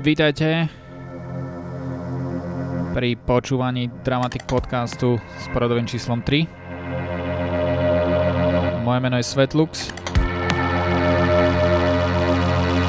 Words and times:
Vítajte 0.00 0.64
pri 2.96 3.20
počúvaní 3.20 3.92
Dramatic 4.00 4.48
podcastu 4.48 5.20
s 5.20 5.44
poradovým 5.52 5.84
číslom 5.84 6.24
3. 6.24 8.80
Moje 8.80 8.98
meno 9.04 9.20
je 9.20 9.28
Svetlux. 9.28 9.92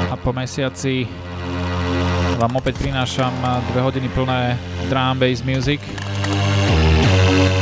A 0.08 0.16
po 0.16 0.32
mesiaci 0.32 1.04
vám 2.40 2.56
opäť 2.56 2.80
prinášam 2.80 3.36
dve 3.76 3.84
hodiny 3.84 4.08
plné 4.16 4.56
drum 4.88 5.20
bass 5.20 5.44
music. 5.44 5.84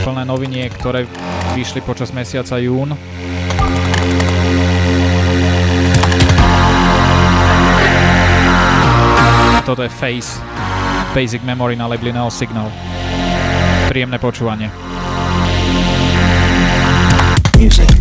Plné 0.06 0.30
noviniek, 0.30 0.70
ktoré 0.78 1.10
vyšli 1.58 1.82
počas 1.82 2.14
mesiaca 2.14 2.62
jún 2.62 2.94
Toto 9.70 9.86
je 9.86 9.90
Face, 9.90 10.42
Basic 11.14 11.46
Memory 11.46 11.78
na 11.78 11.86
labeli 11.86 12.10
Neo 12.10 12.34
Signal. 12.34 12.74
Príjemné 13.86 14.18
počúvanie. 14.18 14.74
Music. 17.54 17.99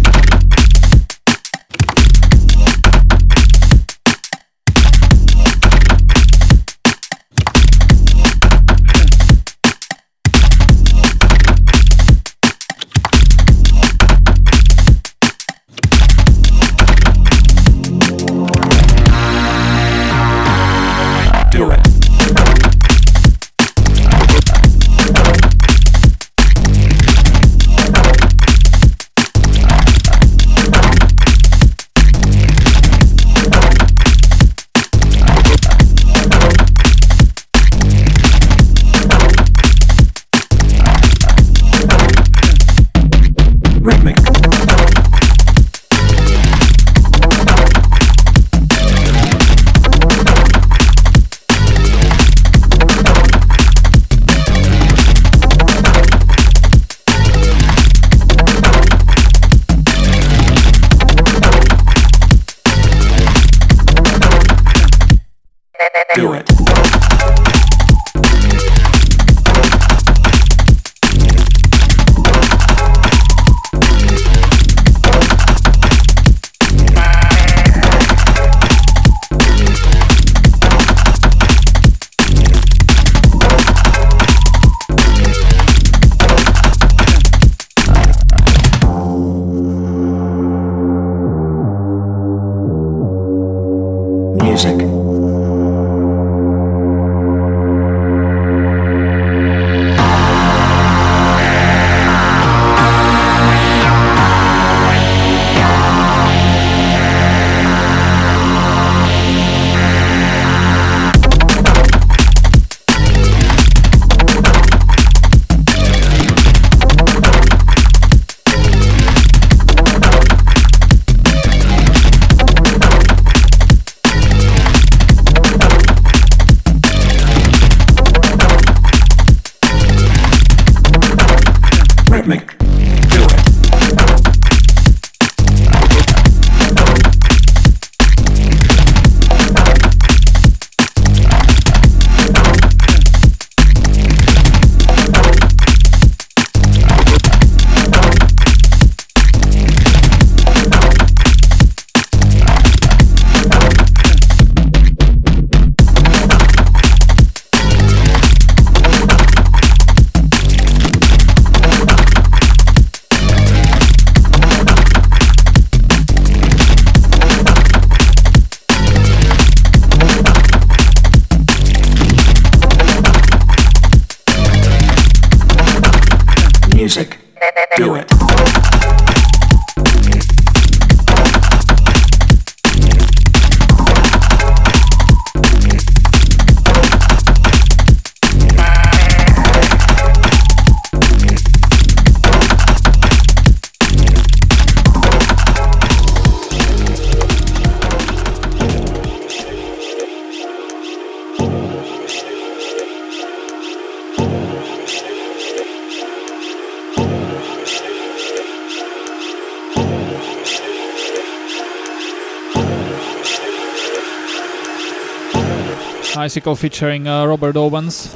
Bicycle 216.18 216.56
featuring 216.56 217.06
uh, 217.06 217.24
Robert 217.24 217.54
Owens. 217.54 218.10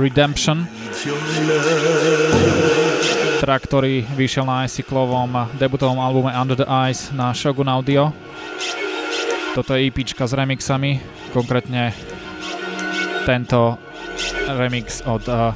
Redemption. 0.00 0.64
Track, 3.44 3.68
ktorý 3.68 4.08
vyšiel 4.16 4.48
na 4.48 4.64
Icyklovom 4.64 5.52
debutovom 5.60 6.00
albume 6.00 6.32
Under 6.32 6.56
the 6.56 6.64
Ice 6.88 7.12
na 7.12 7.36
Shogun 7.36 7.68
Audio. 7.68 8.16
Toto 9.52 9.76
je 9.76 9.92
EP 9.92 10.00
s 10.00 10.32
remixami, 10.32 11.04
konkrétne 11.36 11.92
tento 13.28 13.76
remix 14.56 15.04
od 15.04 15.28
uh, 15.28 15.52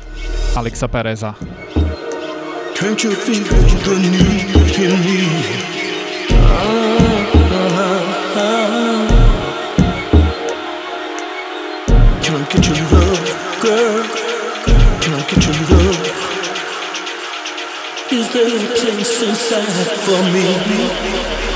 Alexa 0.61 0.93
Pereza. 0.93 1.33
Can't 2.77 3.01
you 3.01 3.17
feel 3.17 3.49
the 3.49 3.97
need 3.97 4.77
in 4.77 4.93
me? 5.09 5.64
so 19.05 19.35
sad 19.35 19.69
for 20.05 20.23
me. 20.33 21.54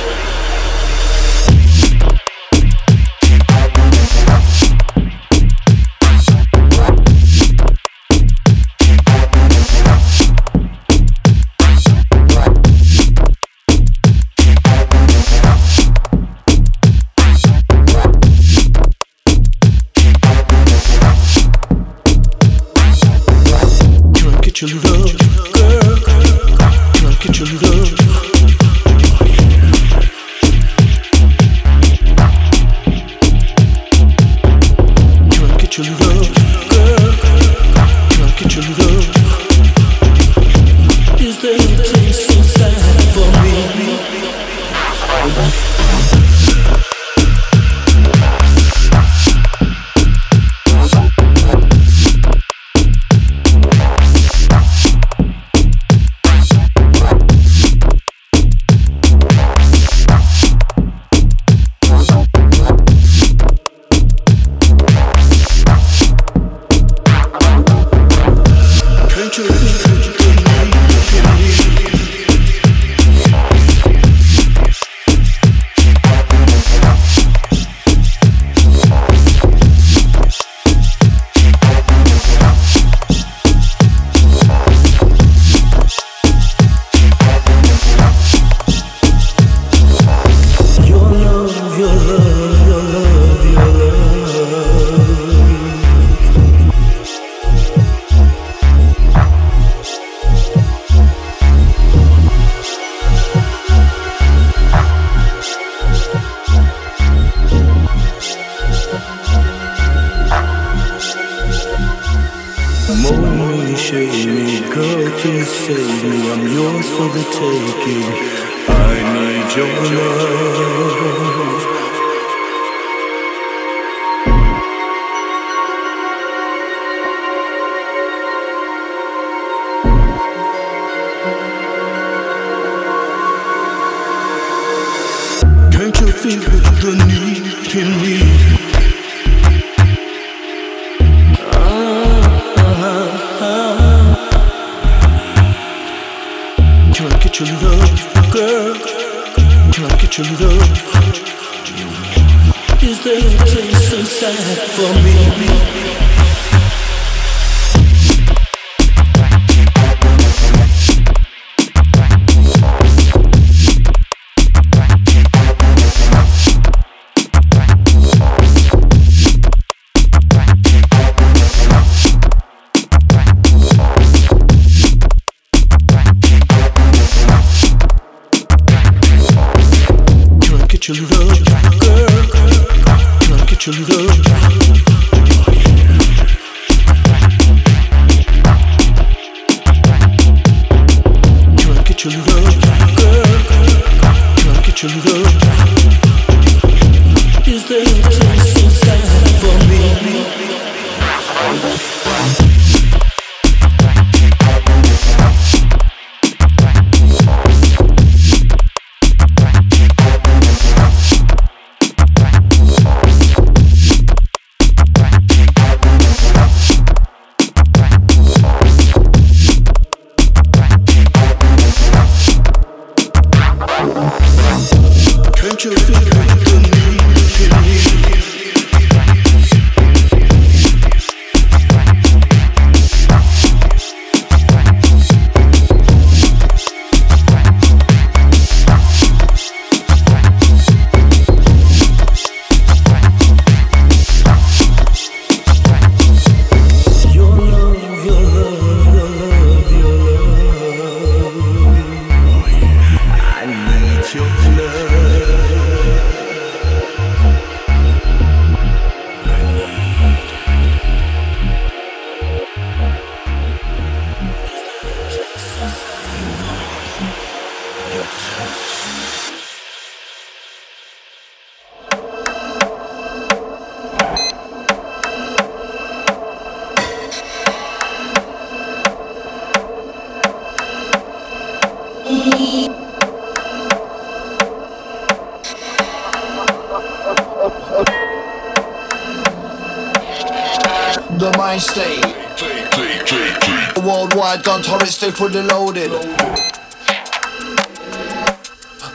Fully 295.18 295.42
loaded. 295.42 295.90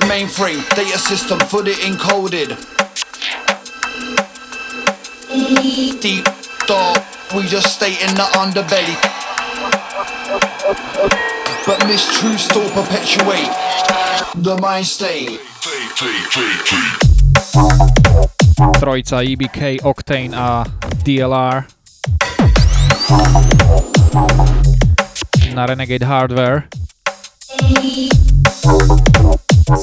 Mainframe, 0.07 0.63
data 0.73 0.97
system 0.97 1.37
fully 1.39 1.73
encoded. 1.83 2.55
Deep 6.01 6.23
dark, 6.65 7.03
we 7.35 7.43
just 7.43 7.75
stay 7.75 7.91
in 8.01 8.15
the 8.15 8.23
underbelly. 8.39 8.95
But 11.65 11.79
mistruths 11.81 12.47
still 12.47 12.69
perpetuate 12.69 13.51
the 14.41 14.57
mind 14.61 14.85
state. 14.85 15.41
Trojica 18.79 19.19
EBK, 19.27 19.81
Octane 19.81 20.33
a 20.33 20.63
DLR 21.03 21.67
na 25.53 25.65
Renegade 25.65 26.05
Hardware. 26.05 26.67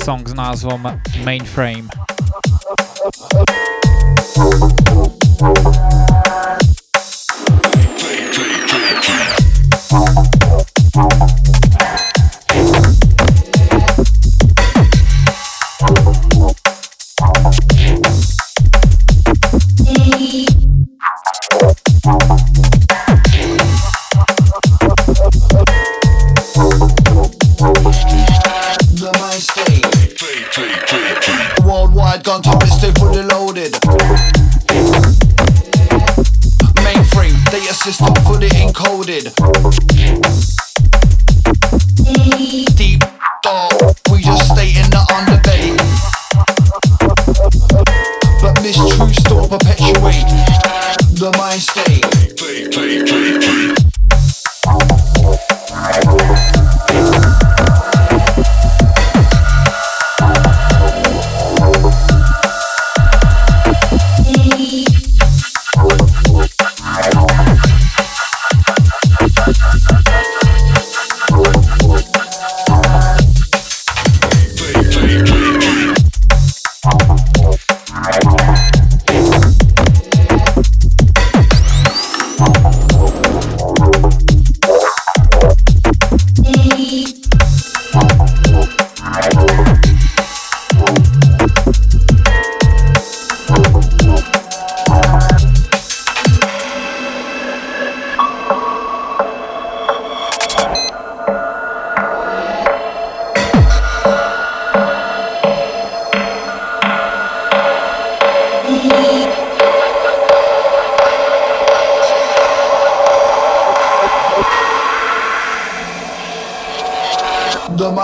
Song 0.05 0.29
s 0.29 0.35
názvom 0.35 1.01
Mainframe. 1.25 1.89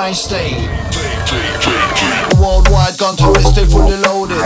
my 0.06 0.12
state. 0.12 0.68
Worldwide 2.38 2.96
gun 2.96 3.16
turret 3.16 3.42
fully 3.68 3.96
loaded. 4.06 4.38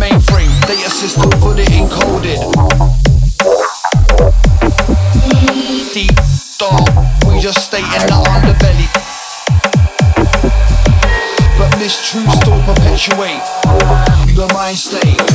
Mainframe 0.00 0.54
data 0.66 0.88
system 0.88 1.30
fully 1.42 1.66
encoded. 1.66 2.40
Deep 5.92 6.16
dark, 6.58 6.88
we 7.26 7.38
just 7.38 7.66
stay 7.66 7.84
in 7.84 8.06
the 8.08 8.16
underbelly. 8.32 8.88
But 11.58 11.78
this 11.78 12.10
truth 12.10 12.32
still 12.32 12.62
perpetuate 12.64 13.44
the 14.34 14.50
mind 14.54 14.78
state. 14.78 15.27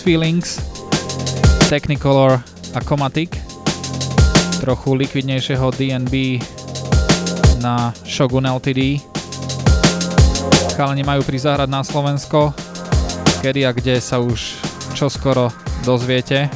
Feelings, 0.00 0.56
Technicolor 1.68 2.40
a 2.72 2.80
Chromatic, 2.80 3.36
trochu 4.60 4.96
likvidnejšieho 4.96 5.68
DNB 5.76 6.40
na 7.60 7.92
Shogun 8.08 8.48
LTD. 8.48 9.04
Chalani 10.72 11.04
majú 11.04 11.20
prizahrať 11.20 11.68
na 11.68 11.84
Slovensko, 11.84 12.56
kedy 13.44 13.68
a 13.68 13.76
kde 13.76 14.00
sa 14.00 14.16
už 14.18 14.56
čoskoro 14.96 15.52
dozviete. 15.84 16.48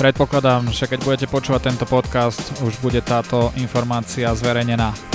Predpokladám, 0.00 0.72
že 0.72 0.88
keď 0.88 0.98
budete 1.04 1.26
počúvať 1.28 1.68
tento 1.68 1.84
podcast, 1.84 2.40
už 2.64 2.80
bude 2.80 3.04
táto 3.04 3.52
informácia 3.60 4.32
zverejnená. 4.32 5.11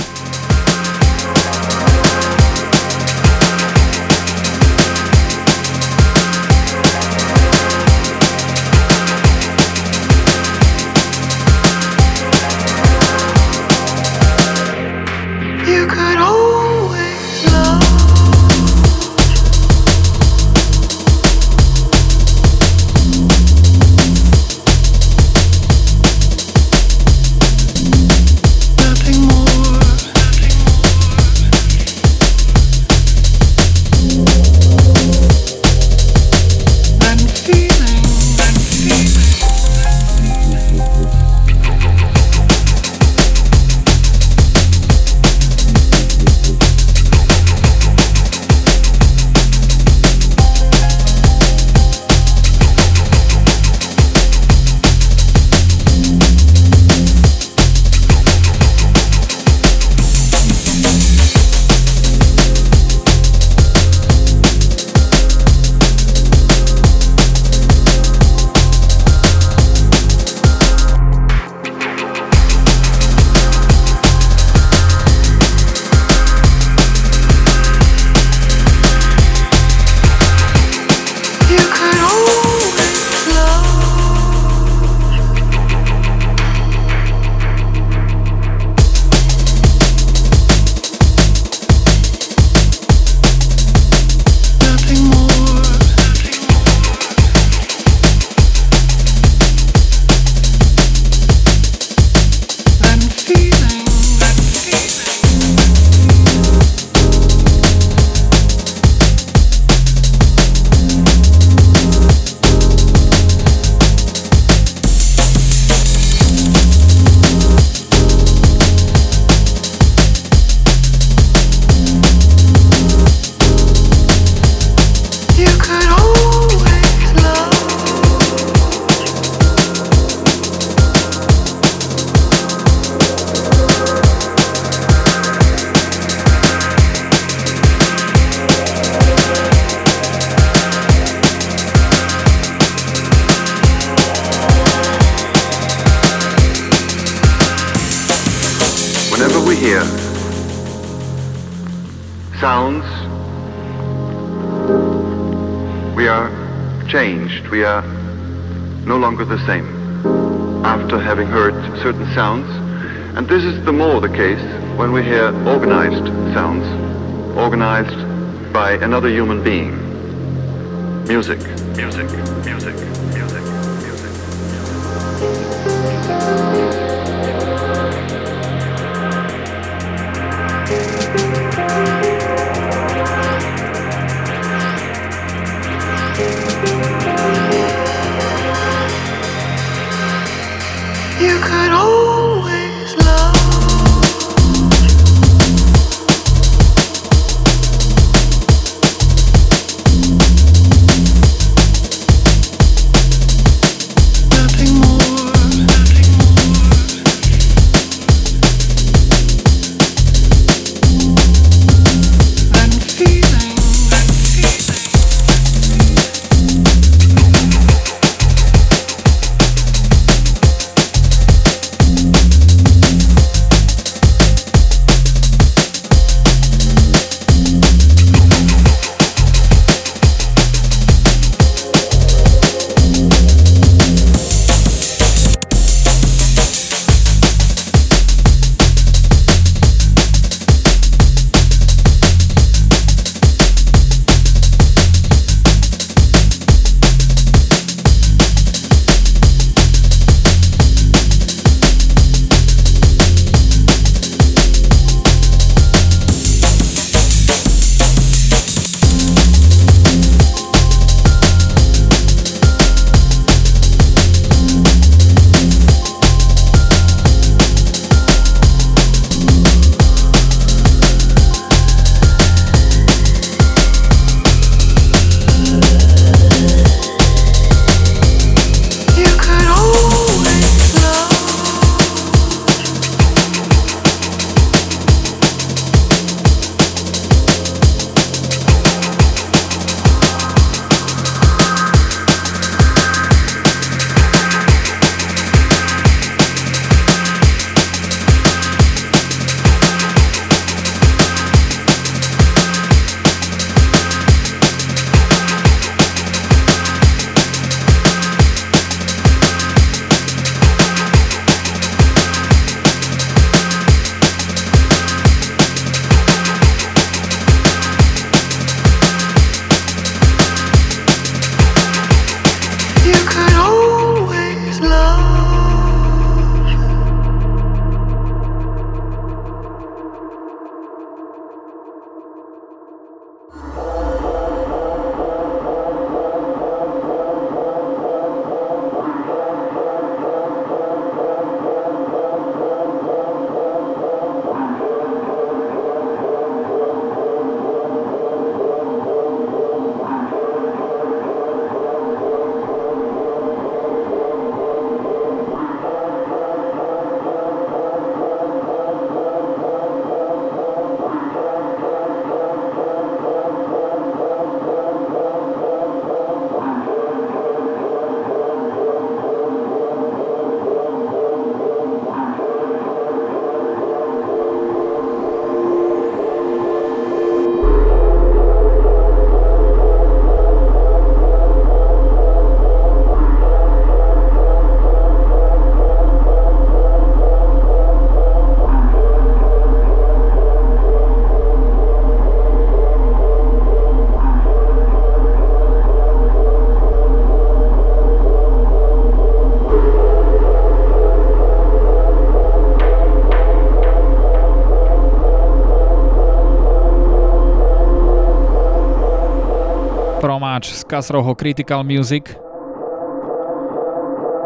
Kasroho 410.68 411.14
Critical 411.14 411.64
Music. 411.64 412.14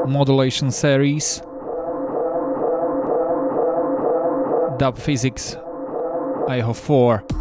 Modulation 0.06 0.72
Series. 0.72 1.40
Dub 4.78 4.98
Physics. 4.98 5.56
A 6.48 6.54
jeho 6.54 6.74
4 6.74 7.31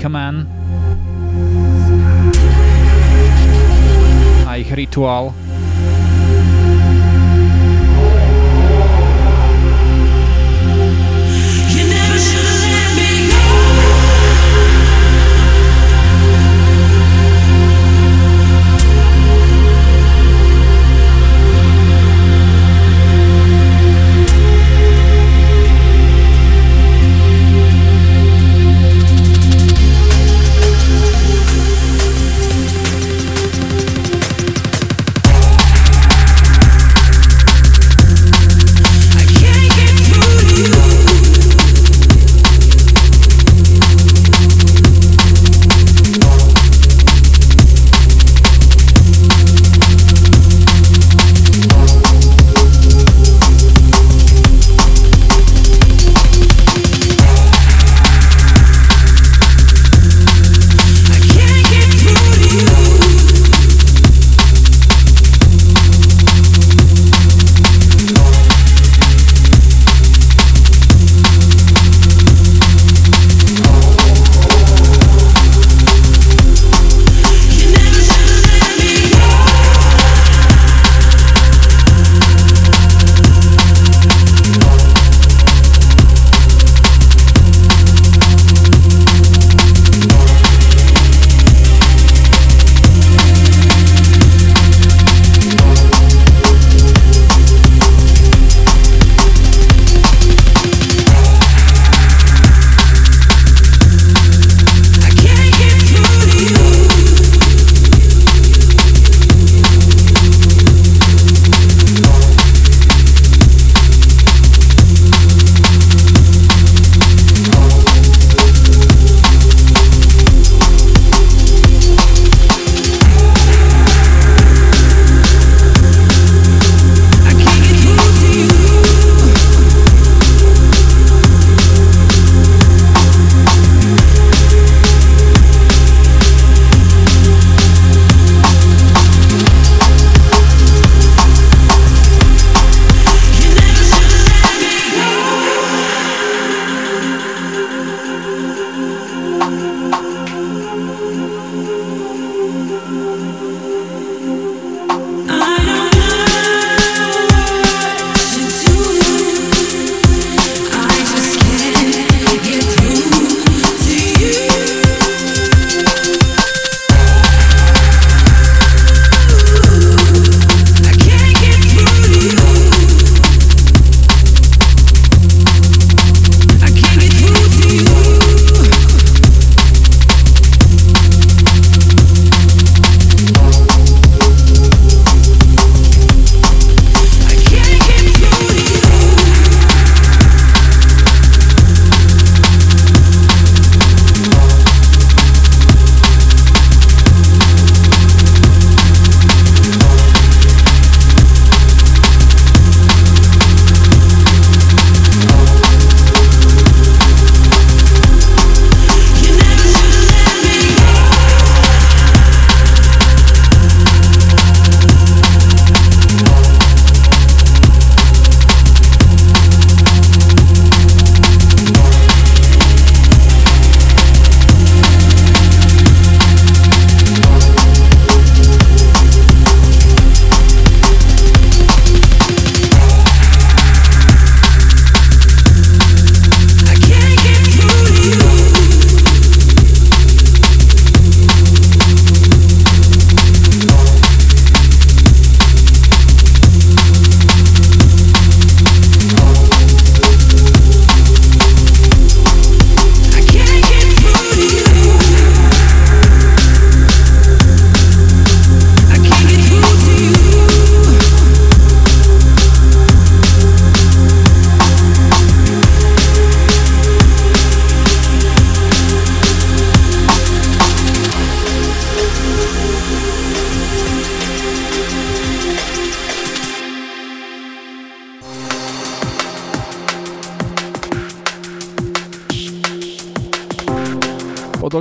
The 0.00 0.04
Command 0.04 0.59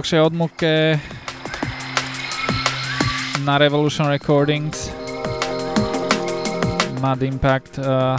dlhšej 0.10 0.26
odmuke 0.26 0.98
na 3.45 3.62
Revolution 3.62 4.10
Recordings 4.10 4.89
Mad 6.98 7.22
Impact, 7.22 7.78
uh, 7.78 8.17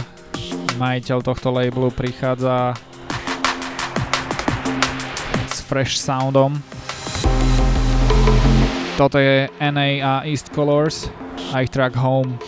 majiteľ 0.79 1.19
tohto 1.19 1.51
labelu, 1.51 1.91
prichádza 1.91 2.79
s 5.51 5.59
fresh 5.67 5.99
soundom. 5.99 6.63
Toto 8.95 9.19
je 9.19 9.51
NA 9.59 9.99
a 9.99 10.13
East 10.23 10.55
Colors 10.55 11.11
a 11.51 11.67
track 11.67 11.91
Home. 11.99 12.39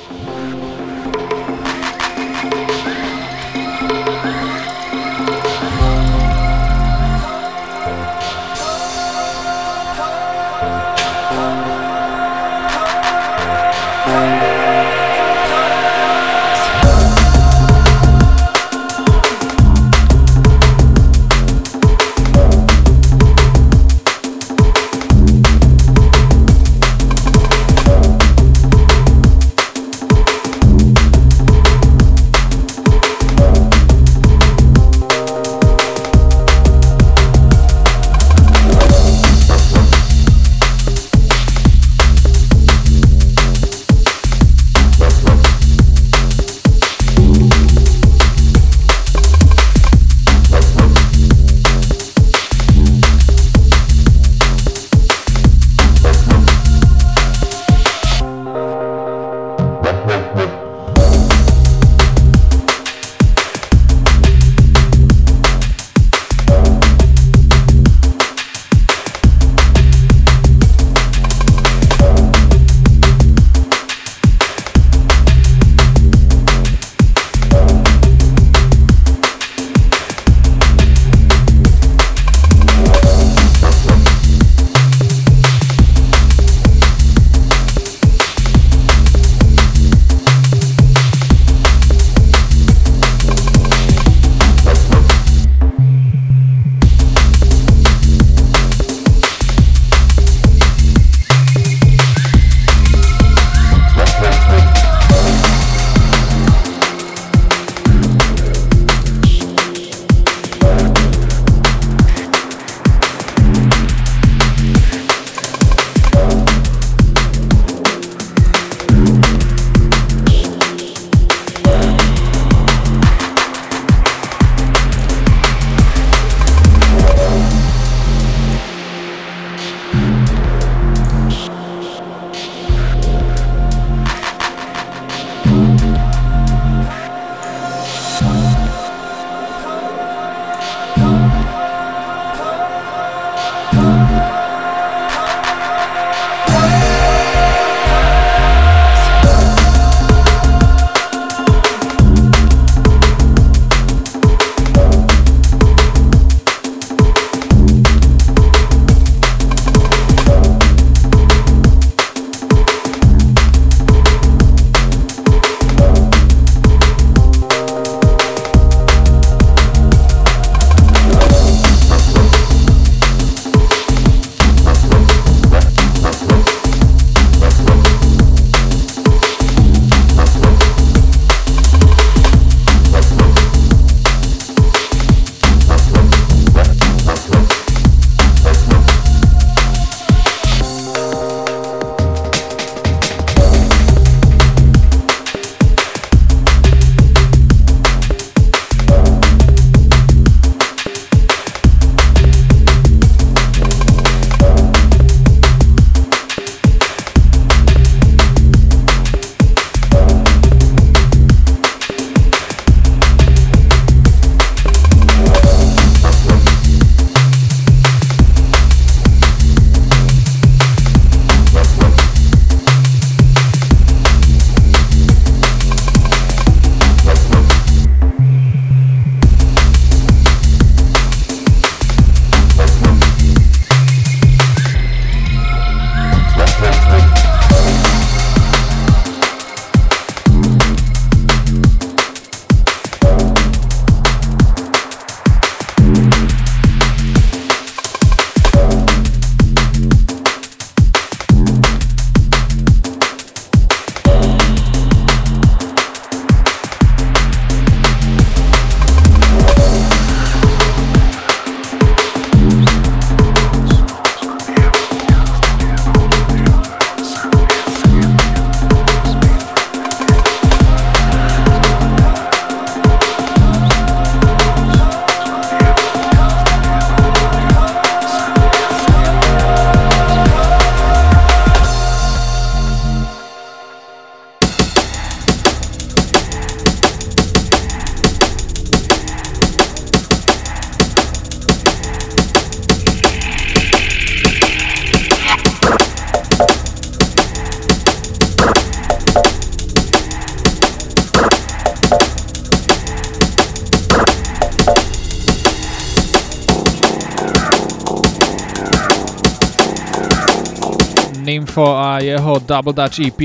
Nympho 311.53 311.77
a 311.77 311.99
jeho 312.01 312.39
Double 312.39 312.73
Dutch 312.73 312.99
EP 312.99 313.21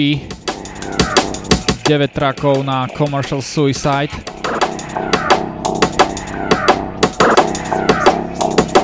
9 1.88 2.12
trackov 2.12 2.60
na 2.60 2.84
Commercial 2.92 3.40
Suicide 3.40 4.12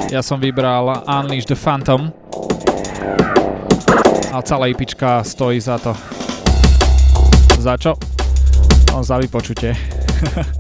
Ja 0.08 0.24
som 0.24 0.40
vybral 0.40 1.04
Unleash 1.04 1.44
the 1.44 1.52
Phantom 1.52 2.08
a 4.32 4.40
celá 4.40 4.72
IPčka 4.72 5.20
stojí 5.20 5.60
za 5.60 5.76
to. 5.76 5.92
Za 7.60 7.76
čo? 7.76 8.00
No, 8.96 9.04
za 9.04 9.20
vypočutie. 9.20 9.76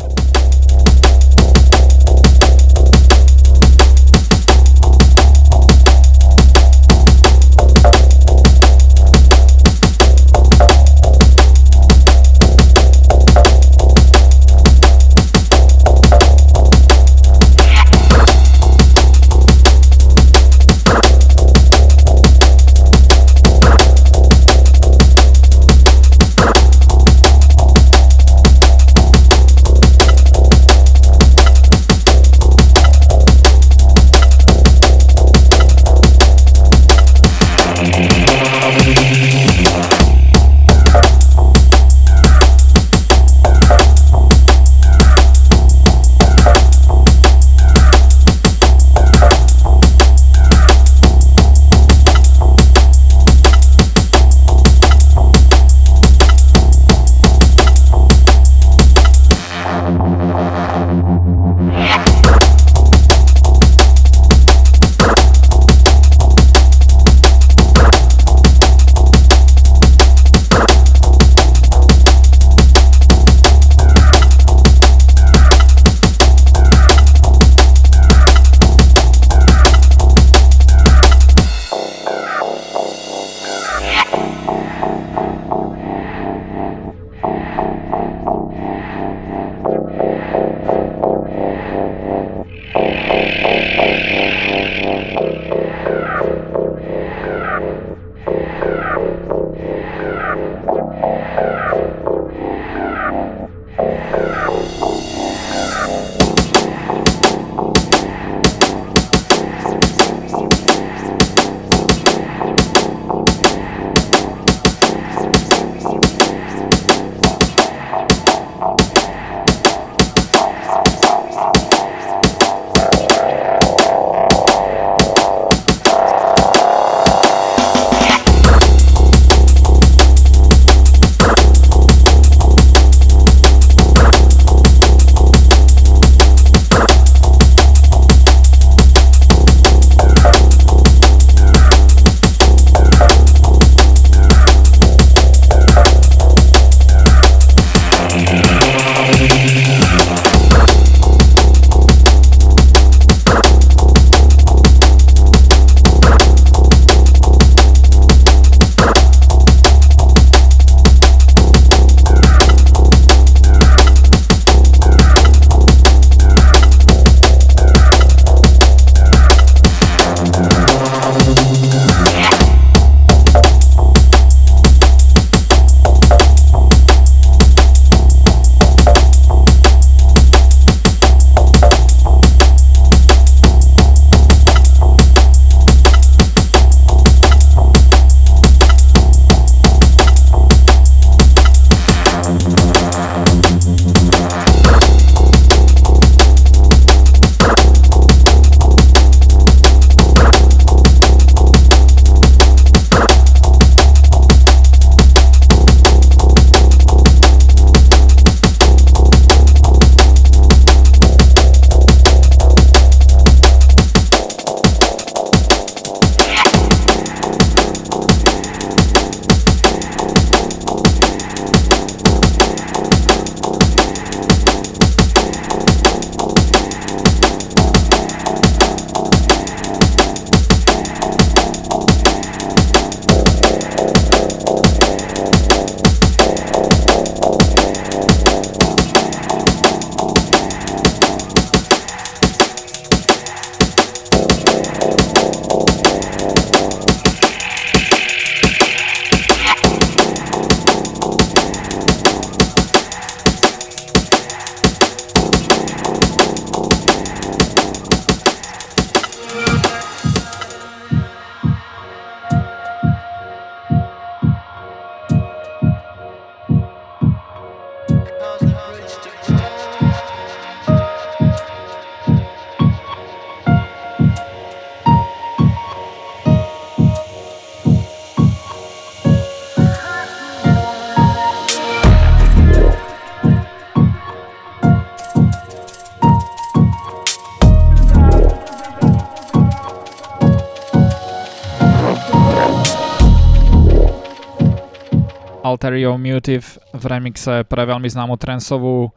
Alterio 295.94 296.14
Mutive 296.14 296.58
v 296.74 296.84
remixe 296.90 297.46
pre 297.46 297.62
veľmi 297.62 297.86
známu 297.86 298.18
trensovú 298.18 298.90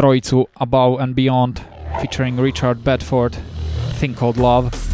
trojicu 0.00 0.48
Above 0.56 0.96
and 0.96 1.12
Beyond 1.12 1.60
featuring 2.00 2.40
Richard 2.40 2.80
Bedford, 2.80 3.36
Thing 4.00 4.16
Called 4.16 4.40
Love. 4.40 4.85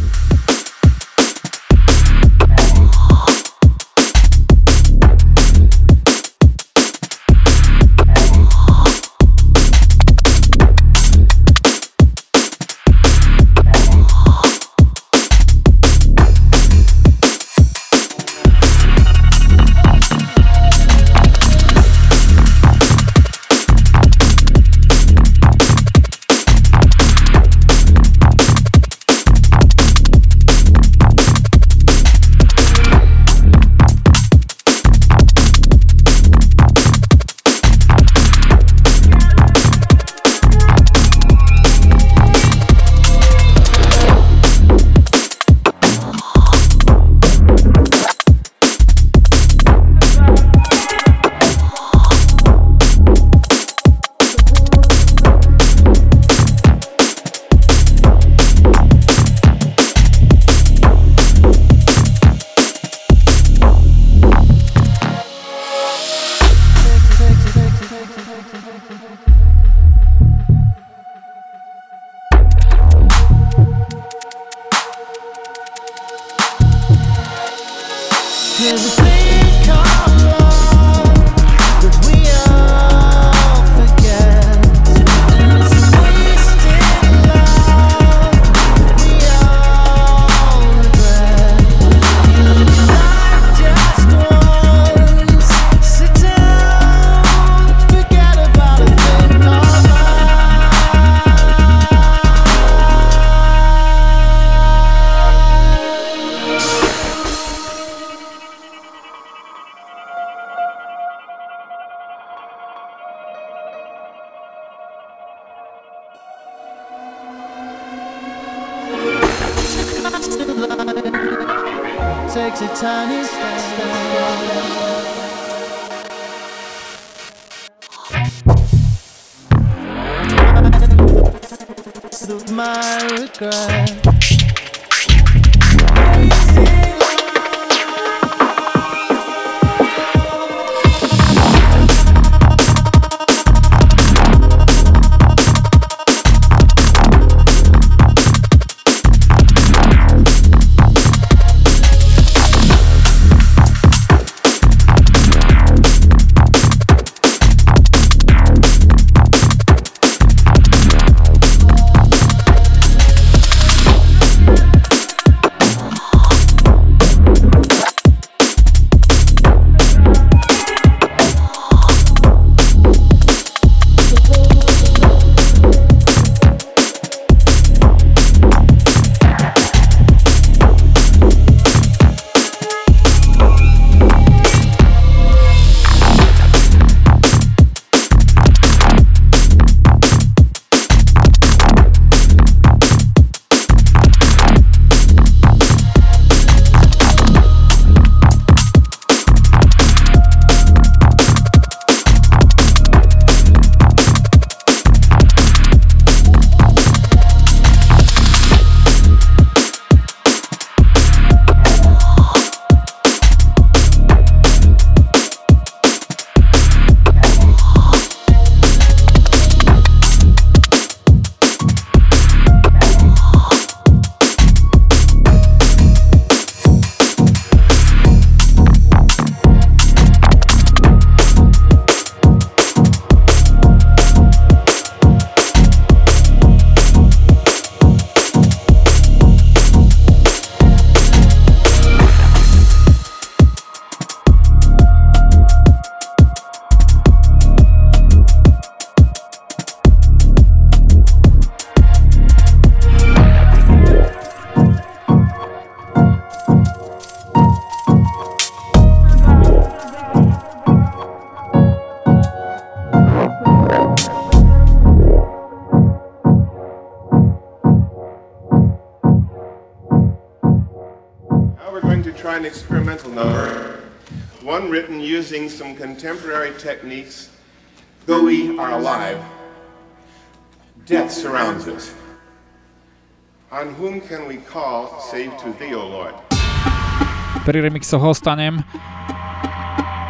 Remixoch 287.63 288.03
ostanem. 288.03 288.59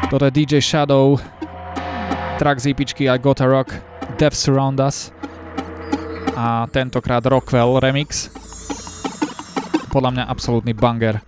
Toto 0.09 0.25
je 0.25 0.33
DJ 0.33 0.65
Shadow, 0.65 1.21
track 2.41 2.61
z 2.61 2.73
EPčky 2.73 3.13
I 3.13 3.21
Gotta 3.21 3.45
Rock, 3.45 3.77
Death 4.17 4.37
Surround 4.37 4.81
Us 4.81 5.13
a 6.37 6.67
tentokrát 6.73 7.21
Rockwell 7.27 7.77
remix. 7.81 8.33
Podľa 9.93 10.11
mňa 10.11 10.25
absolútny 10.33 10.73
banger. 10.73 11.21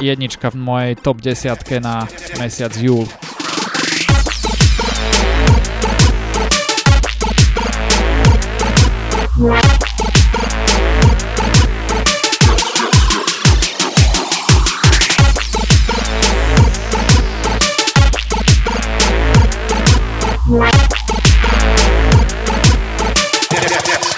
Jednička 0.00 0.48
v 0.48 0.56
mojej 0.56 0.92
top 0.96 1.20
desiatke 1.20 1.76
na 1.76 2.08
mesiac 2.40 2.72
júl. 2.80 3.04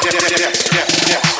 yes, 0.04 0.30
yes, 0.40 0.72
yes, 0.72 1.08
yes. 1.08 1.31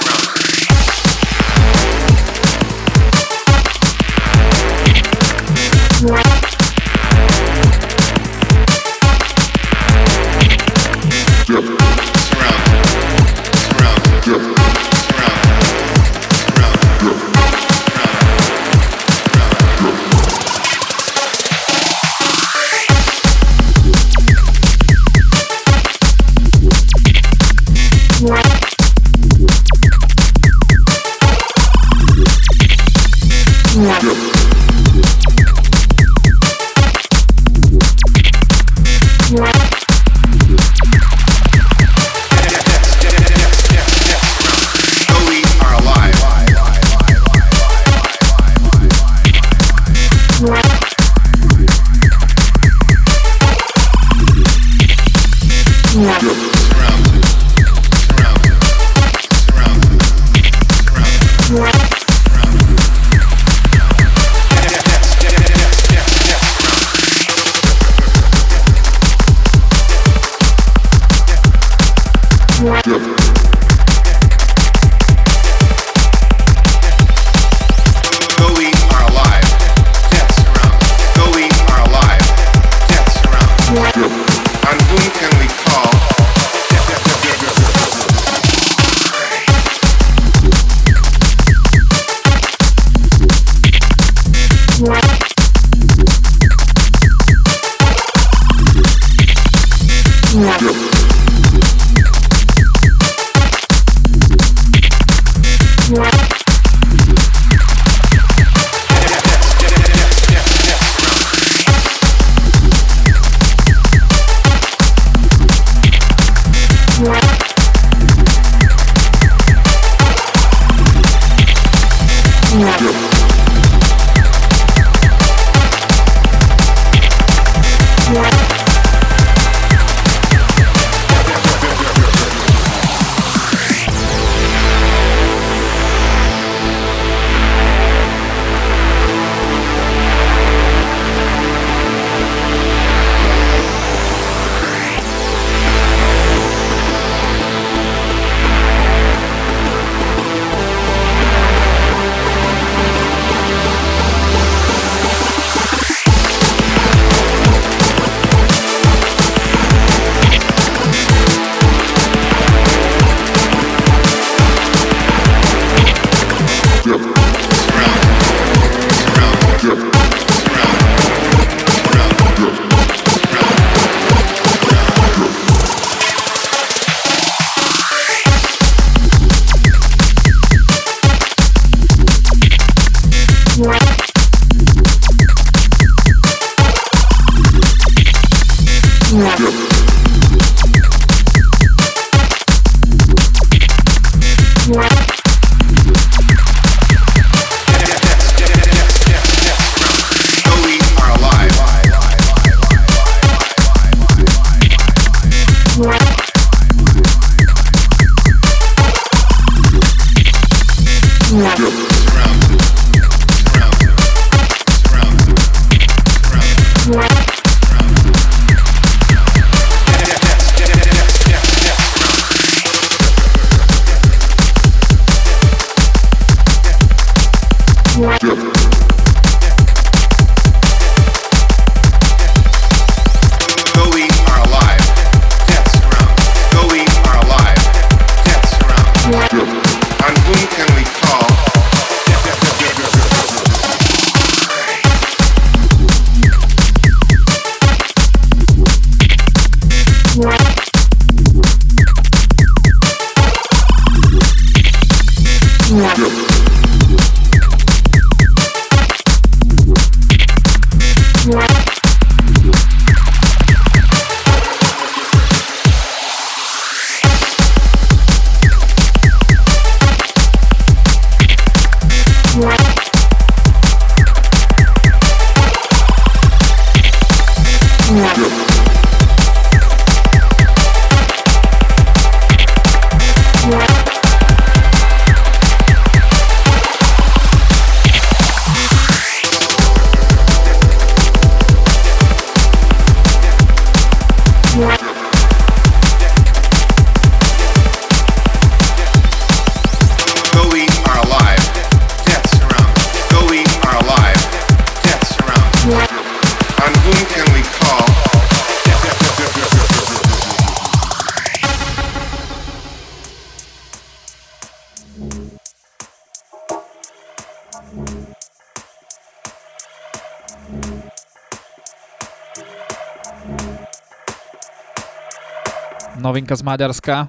Novinka 326.22 326.38
z 326.38 326.42
Maďarska. 326.42 327.08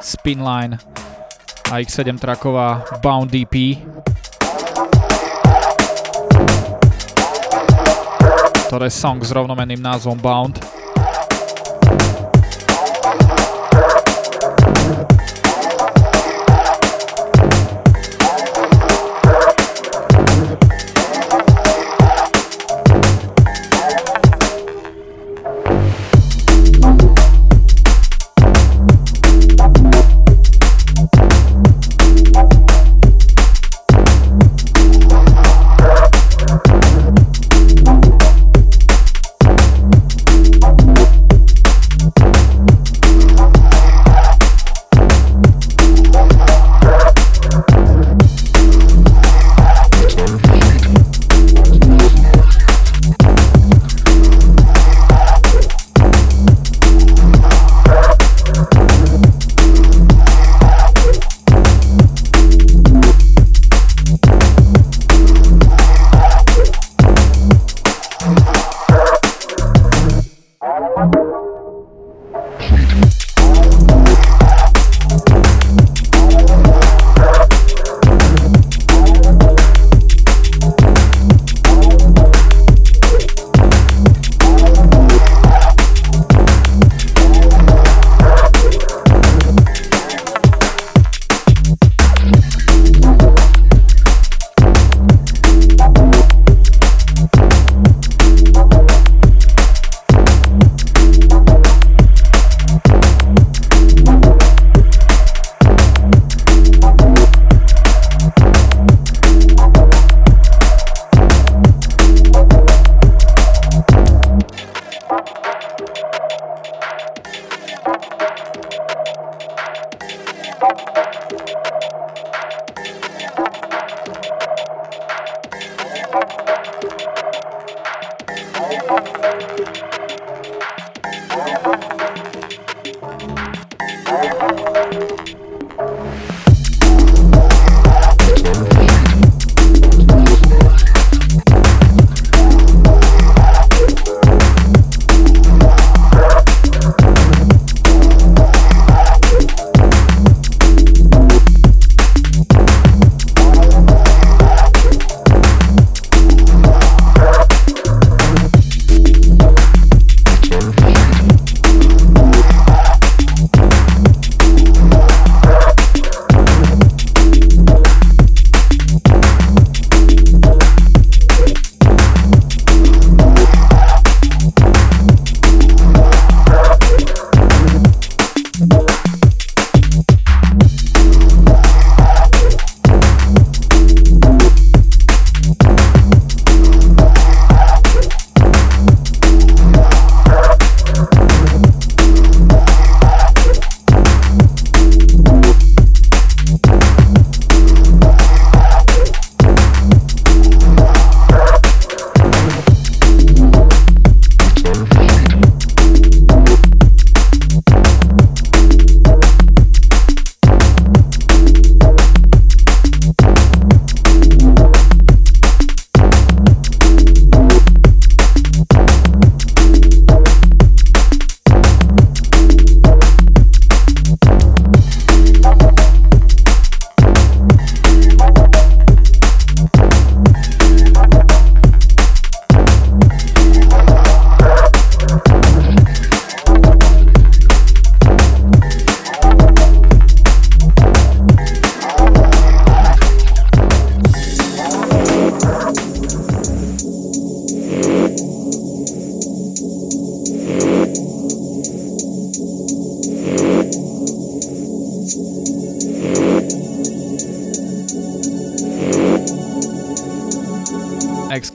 Spinline 0.00 0.80
a 1.68 1.76
X7 1.76 2.16
traková 2.16 2.84
Bound 3.04 3.28
DP. 3.28 3.84
To 8.72 8.80
je 8.80 8.88
song 8.88 9.20
s 9.20 9.28
rovnomenným 9.28 9.82
názvom 9.82 10.16
Bound. 10.16 10.81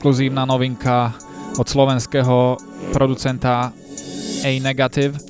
Exkluzívna 0.08 0.48
novinka 0.48 1.12
od 1.60 1.68
slovenského 1.68 2.56
producenta 2.96 3.72
A 4.40 4.50
Negative. 4.56 5.20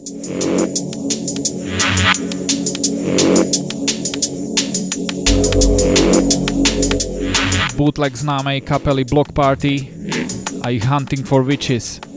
Bootleg 7.75 8.15
známej 8.15 8.63
kapely 8.63 9.03
Block 9.03 9.35
Party 9.35 9.91
a 10.63 10.71
ich 10.71 10.87
Hunting 10.87 11.27
for 11.27 11.43
Witches. 11.43 12.08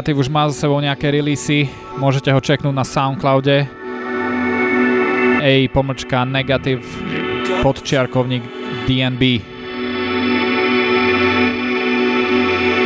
Negative 0.00 0.24
už 0.24 0.32
má 0.32 0.48
za 0.48 0.64
sebou 0.64 0.80
nejaké 0.80 1.12
releasy, 1.12 1.68
môžete 2.00 2.32
ho 2.32 2.40
čeknúť 2.40 2.72
na 2.72 2.88
Soundcloude 2.88 3.68
A 5.44 5.52
pomlčka 5.76 6.24
Negative 6.24 6.80
podčiarkovník 7.60 8.40
DNB. 8.88 9.44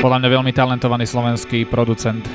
Podľa 0.03 0.19
mňa 0.27 0.29
veľmi 0.35 0.51
talentovaný 0.51 1.07
slovenský 1.07 1.71
producent. 1.71 2.27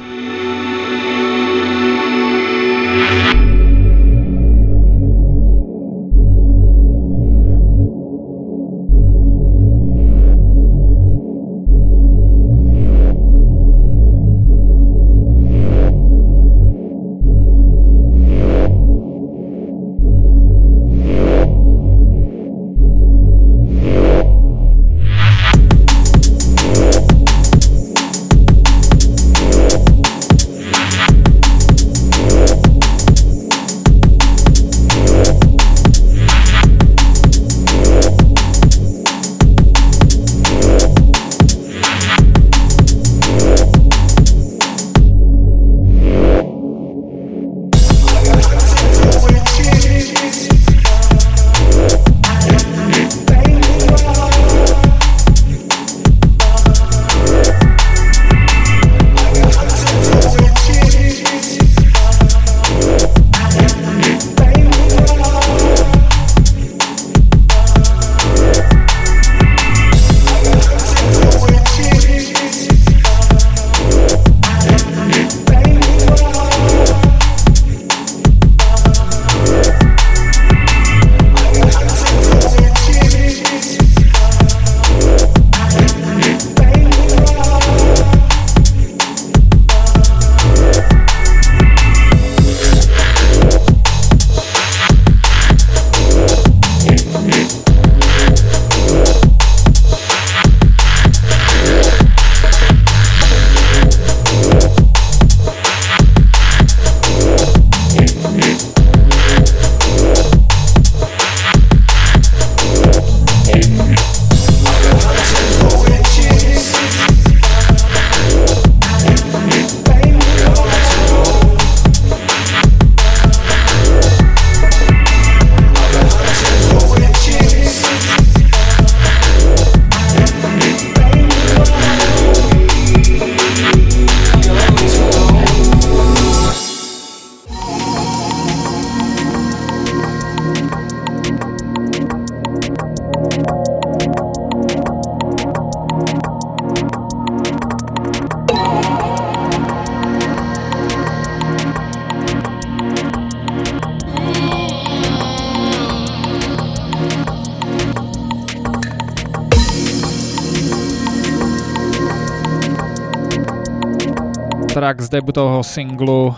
Debutového 165.19 165.63
singlu 165.63 166.35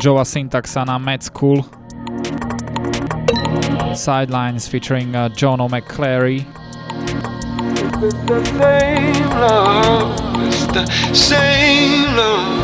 Joa 0.00 0.24
Syntaxa 0.24 0.84
na 0.84 0.96
Mad 0.98 1.22
School. 1.22 1.60
Sidelines 3.92 4.64
featuring 4.64 5.12
uh, 5.12 5.28
John 5.36 5.60
It's 5.60 5.76
the 8.24 8.40
same 8.56 9.28
love, 9.36 10.16
it's 10.48 10.66
the 10.72 10.86
same 11.12 12.16
love 12.16 12.61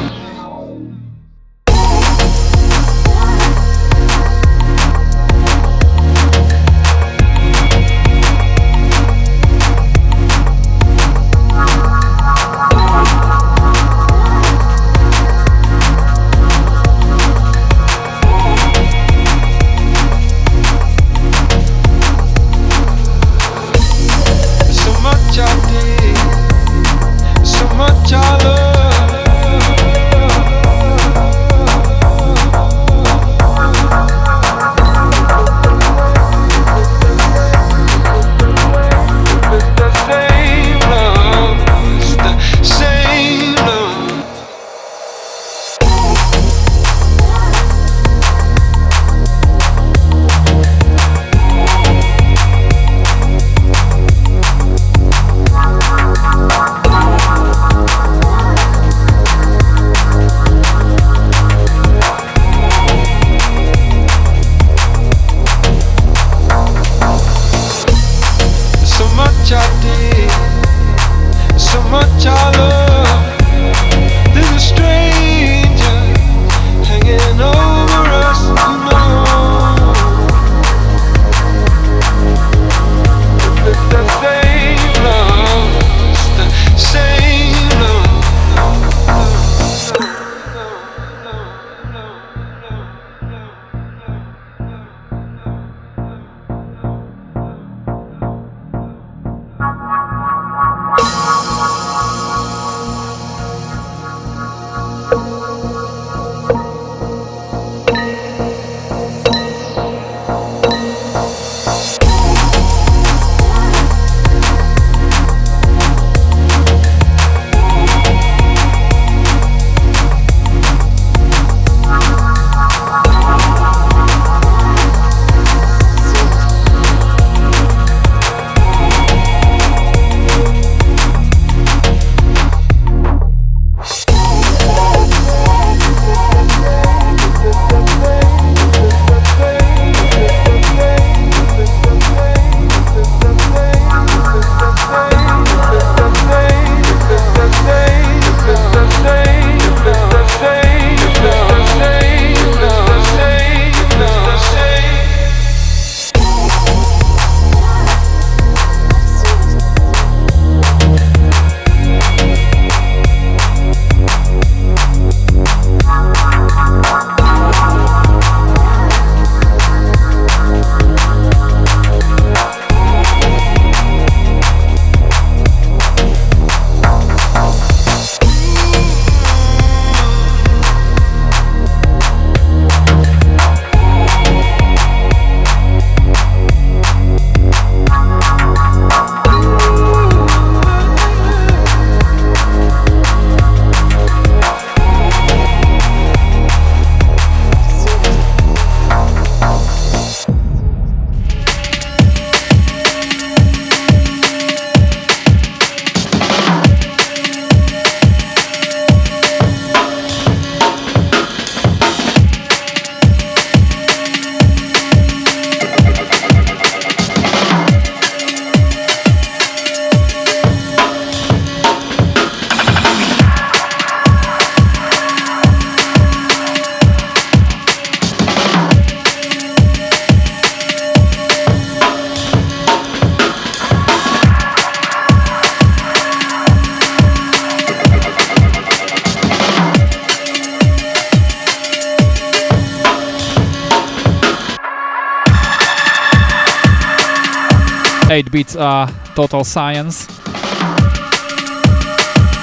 are 248.58 248.88
Total 249.14 249.44
Science, 249.44 250.06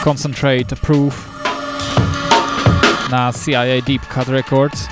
Concentrate 0.02 0.70
Proof. 0.82 1.28
Na 3.12 3.32
CIA 3.32 3.82
Deep 3.82 4.02
Cut 4.02 4.28
Records. 4.28 4.88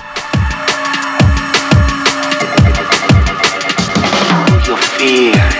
Your 4.66 4.76
fear 4.76 5.53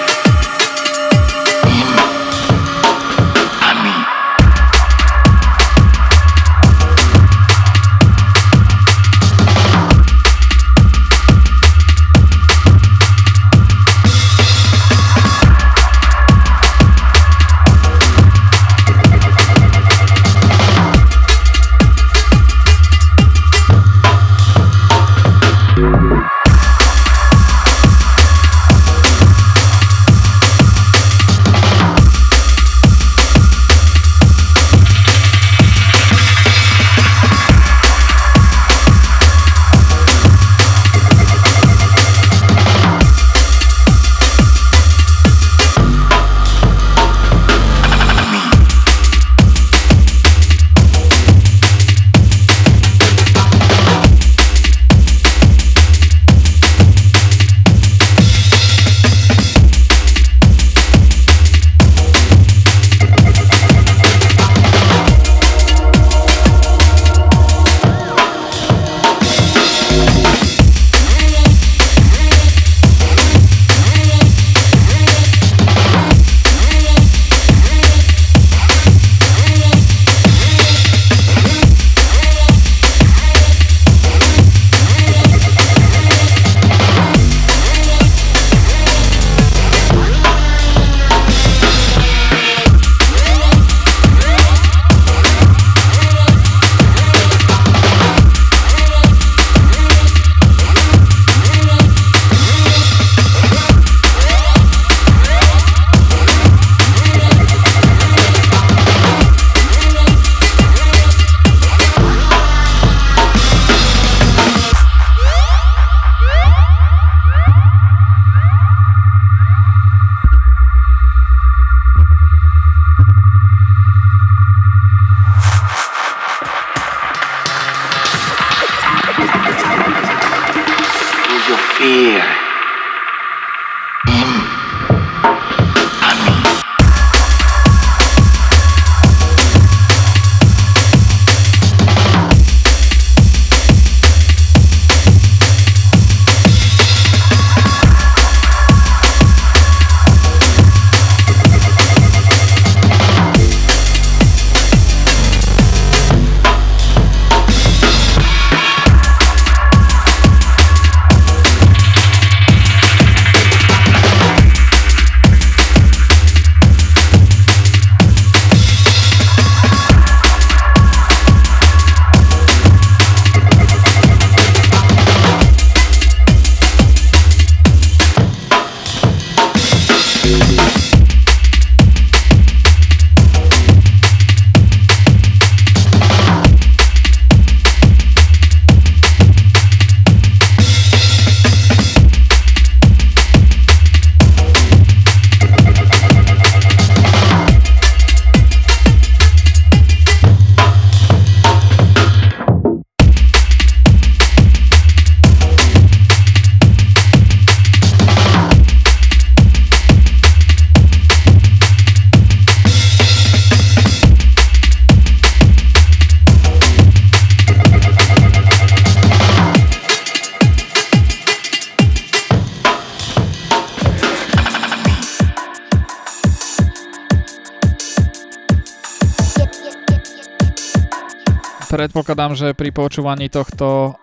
že 232.44 232.52
pri 232.52 232.76
počúvaní 232.76 233.32
tohto 233.32 233.96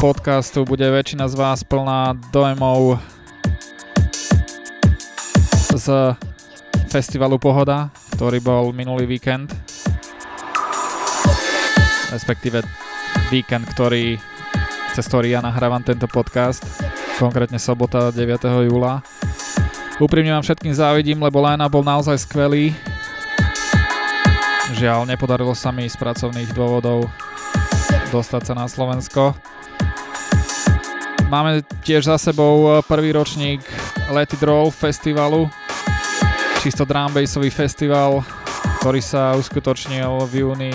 podcastu 0.00 0.64
bude 0.64 0.88
väčšina 0.88 1.28
z 1.28 1.36
vás 1.36 1.60
plná 1.68 2.16
dojmov 2.32 2.96
z 5.76 6.16
festivalu 6.88 7.36
Pohoda, 7.36 7.92
ktorý 8.16 8.40
bol 8.40 8.72
minulý 8.72 9.04
víkend. 9.04 9.52
Respektíve 12.08 12.64
víkend, 13.28 13.68
ktorý, 13.76 14.16
cez 14.96 15.04
ktorý 15.04 15.36
ja 15.36 15.44
nahrávam 15.44 15.84
tento 15.84 16.08
podcast, 16.08 16.64
konkrétne 17.20 17.60
sobota 17.60 18.08
9. 18.08 18.64
júla. 18.64 19.04
Úprimne 20.00 20.32
vám 20.32 20.40
všetkým 20.40 20.72
závidím, 20.72 21.20
lebo 21.20 21.44
line 21.44 21.68
bol 21.68 21.84
naozaj 21.84 22.16
skvelý. 22.16 22.72
Žiaľ, 24.72 25.04
nepodarilo 25.04 25.52
sa 25.52 25.68
mi 25.68 25.84
z 25.84 26.00
pracovných 26.00 26.56
dôvodov 26.56 27.27
dostať 28.08 28.42
sa 28.48 28.54
na 28.56 28.64
Slovensko. 28.64 29.36
Máme 31.28 31.60
tiež 31.84 32.08
za 32.08 32.16
sebou 32.16 32.80
prvý 32.88 33.12
ročník 33.12 33.60
Let 34.08 34.32
It 34.32 34.40
Roll 34.40 34.72
festivalu, 34.72 35.52
čisto 36.64 36.88
drum 36.88 37.12
festival, 37.52 38.24
ktorý 38.80 39.00
sa 39.04 39.36
uskutočnil 39.36 40.24
v 40.28 40.32
júni 40.40 40.72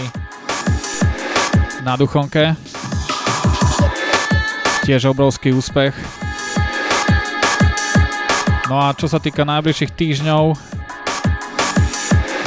na 1.81 1.97
Duchonke. 1.97 2.53
Tiež 4.85 5.09
obrovský 5.09 5.55
úspech. 5.57 5.97
No 8.69 8.77
a 8.77 8.93
čo 8.93 9.09
sa 9.09 9.17
týka 9.17 9.41
najbližších 9.41 9.91
týždňov, 9.91 10.53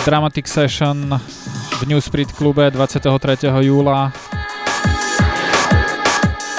Dramatic 0.07 0.47
Session 0.47 1.11
v 1.77 1.83
Newsprint 1.91 2.31
klube 2.33 2.71
23. 2.71 3.51
júla. 3.67 4.26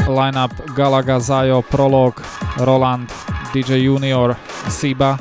Lineup 0.08 0.52
Galaga, 0.76 1.20
Zajo, 1.20 1.62
Prolog, 1.62 2.24
Roland, 2.58 3.12
DJ 3.54 3.84
Junior, 3.84 4.36
Siba. 4.72 5.20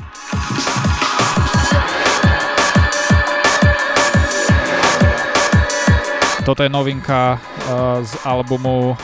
Toto 6.46 6.62
je 6.62 6.70
novinka 6.70 7.38
uh, 7.38 8.06
z 8.06 8.14
albumu 8.24 8.96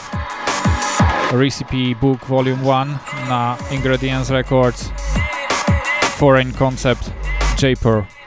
Recipe 1.35 1.95
Book 1.99 2.23
Volume 2.31 2.63
1 2.63 2.99
na 3.29 3.59
Ingredients 3.71 4.31
Records 4.31 4.93
Foreign 6.23 6.53
Concept 6.55 7.11
Japer. 7.59 8.22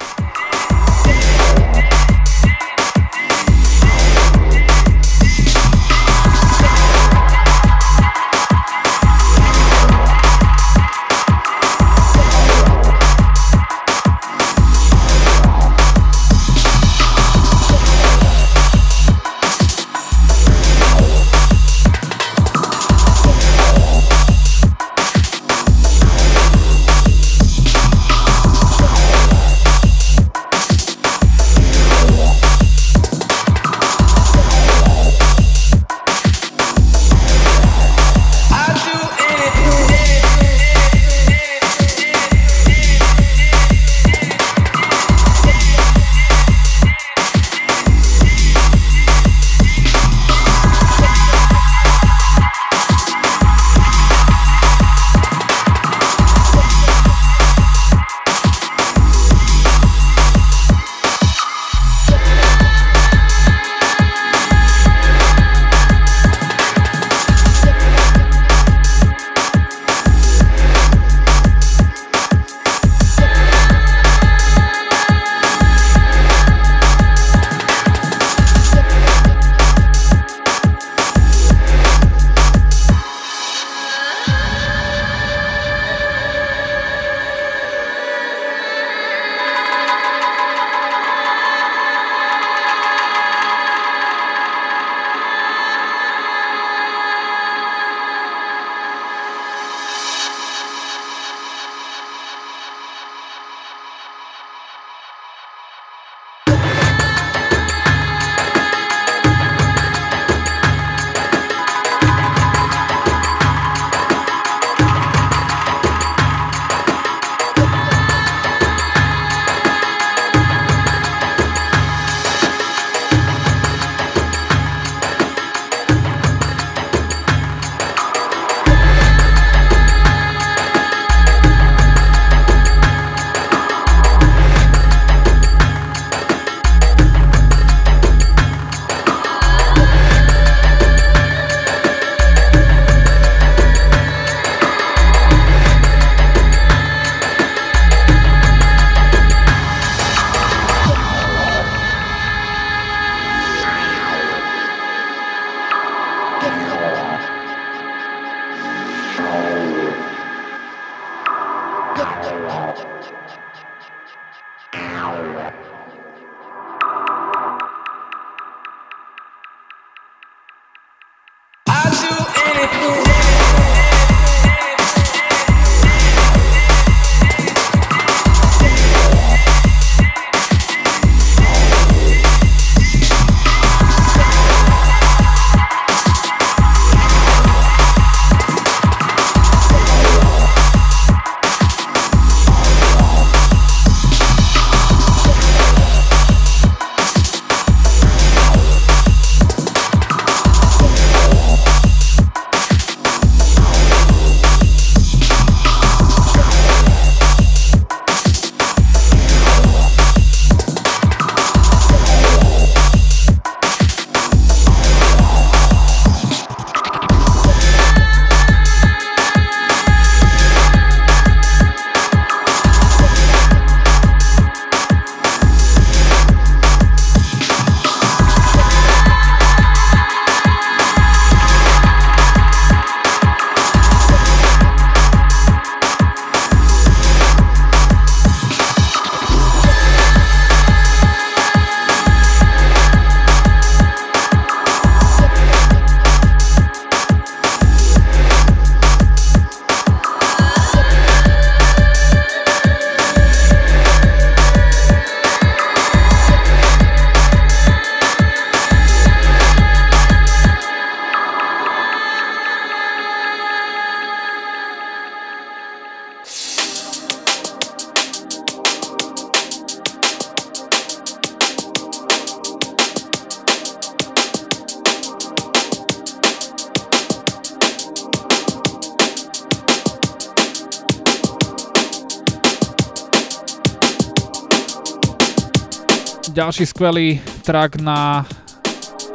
Ďalší 286.56 286.66
skvelý 286.72 287.22
track 287.44 287.76
na 287.76 288.26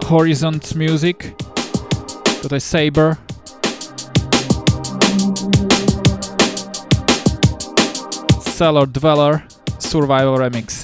Horizont 0.07 0.61
Music. 0.77 1.17
Toto 2.43 2.55
je 2.55 2.61
Saber. 2.61 3.17
Cellar 8.45 8.89
Dweller 8.89 9.41
Survival 9.79 10.37
Remix. 10.37 10.80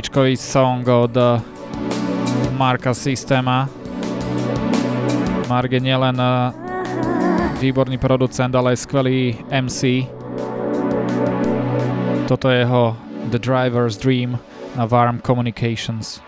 Pohodičkový 0.00 0.32
song 0.32 0.80
od 0.88 1.12
eh, 1.12 1.36
Marka 2.56 2.96
Systema. 2.96 3.68
Mark 5.44 5.68
je 5.68 5.76
nielen 5.76 6.16
eh, 6.16 6.56
výborný 7.60 8.00
producent, 8.00 8.48
ale 8.56 8.72
aj 8.72 8.88
skvelý 8.88 9.36
MC. 9.52 10.08
Toto 12.24 12.48
je 12.48 12.64
jeho 12.64 12.96
The 13.28 13.36
Driver's 13.36 14.00
Dream 14.00 14.40
na 14.72 14.88
Warm 14.88 15.20
Communications. 15.20 16.24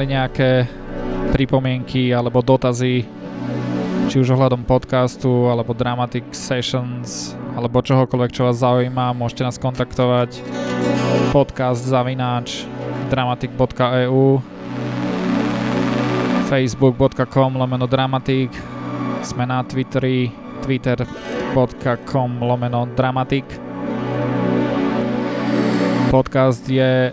Mali 0.00 0.16
nejaké 0.16 0.64
pripomienky 1.36 2.08
alebo 2.16 2.40
dotazy, 2.40 3.04
či 4.08 4.16
už 4.16 4.32
ohľadom 4.32 4.64
podcastu, 4.64 5.52
alebo 5.52 5.76
Dramatic 5.76 6.24
Sessions, 6.32 7.36
alebo 7.52 7.84
čohokoľvek, 7.84 8.32
čo 8.32 8.48
vás 8.48 8.64
zaujíma, 8.64 9.12
môžete 9.12 9.44
nás 9.44 9.60
kontaktovať. 9.60 10.40
Podcast 11.36 11.84
zavináč 11.84 12.64
dramatic.eu 13.12 14.40
facebook.com 16.48 17.60
lomeno 17.60 17.84
dramatik 17.84 18.56
sme 19.20 19.44
na 19.44 19.60
Twitteri 19.68 20.32
twitter.com 20.64 22.40
lomeno 22.40 22.88
dramatik 22.96 23.44
podcast 26.08 26.64
je 26.64 27.12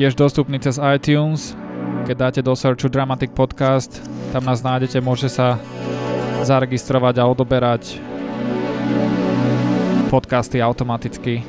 tiež 0.00 0.16
dostupný 0.16 0.56
cez 0.56 0.80
iTunes 0.80 1.67
keď 2.08 2.16
dáte 2.16 2.40
do 2.40 2.56
searchu 2.56 2.88
Dramatic 2.88 3.36
Podcast 3.36 4.00
tam 4.32 4.48
nás 4.48 4.64
nájdete, 4.64 4.96
môže 5.04 5.28
sa 5.28 5.60
zaregistrovať 6.40 7.20
a 7.20 7.28
odoberať 7.28 8.00
podcasty 10.08 10.56
automaticky 10.64 11.44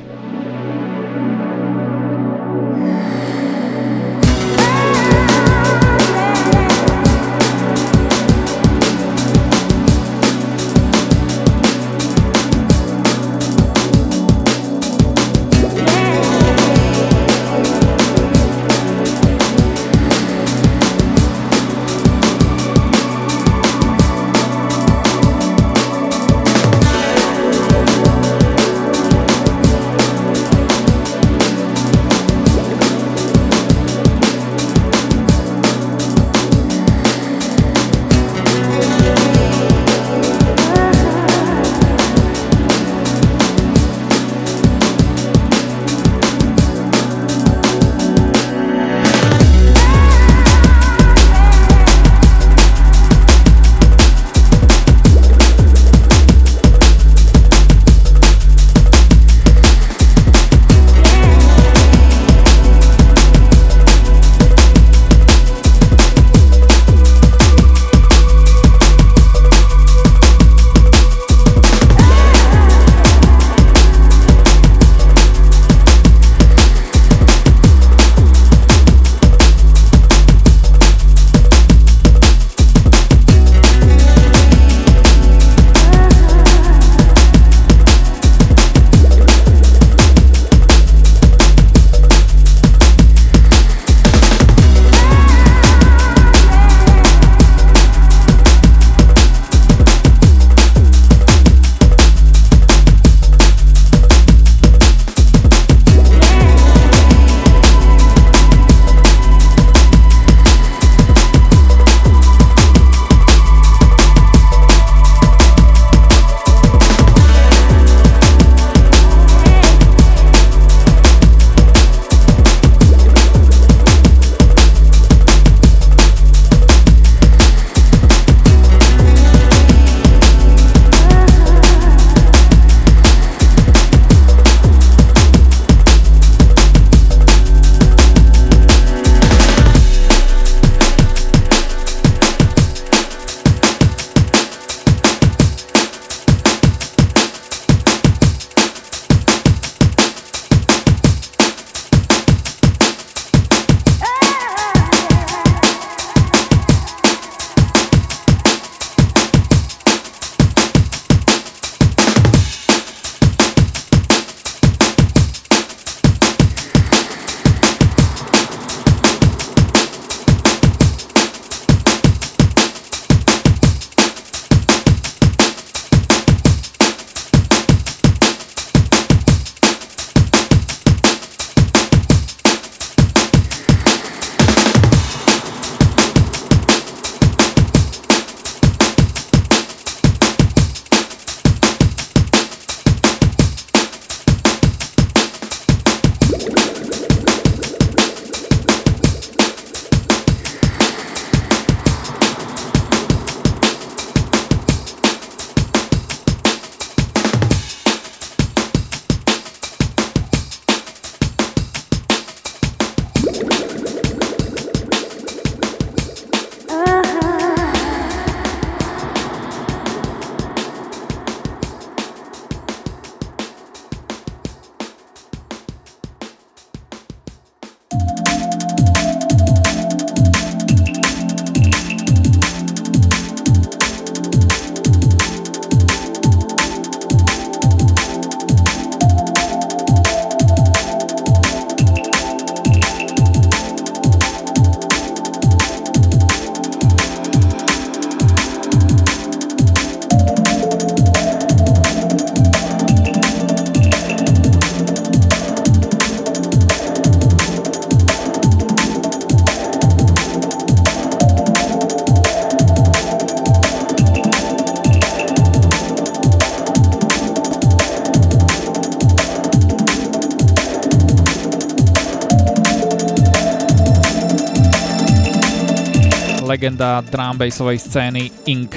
legenda 276.80 277.04
drumbassovej 277.12 277.78
scény 277.78 278.30
Ink 278.48 278.72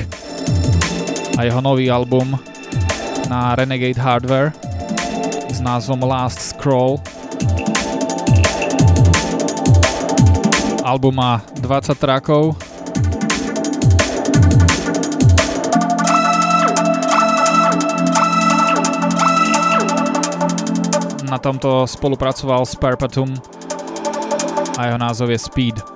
a 1.40 1.44
jeho 1.44 1.62
nový 1.62 1.88
album 1.92 2.36
na 3.30 3.56
Renegade 3.56 4.02
Hardware 4.02 4.52
s 5.48 5.64
názvom 5.64 6.04
Last 6.04 6.40
Scroll. 6.52 7.00
Album 10.84 11.16
má 11.16 11.40
20 11.64 11.96
trackov, 11.96 12.60
na 21.24 21.40
tomto 21.40 21.88
spolupracoval 21.88 22.68
s 22.68 22.76
Perpetuum 22.76 23.32
a 24.76 24.92
jeho 24.92 25.00
názov 25.00 25.32
je 25.32 25.40
Speed. 25.40 25.93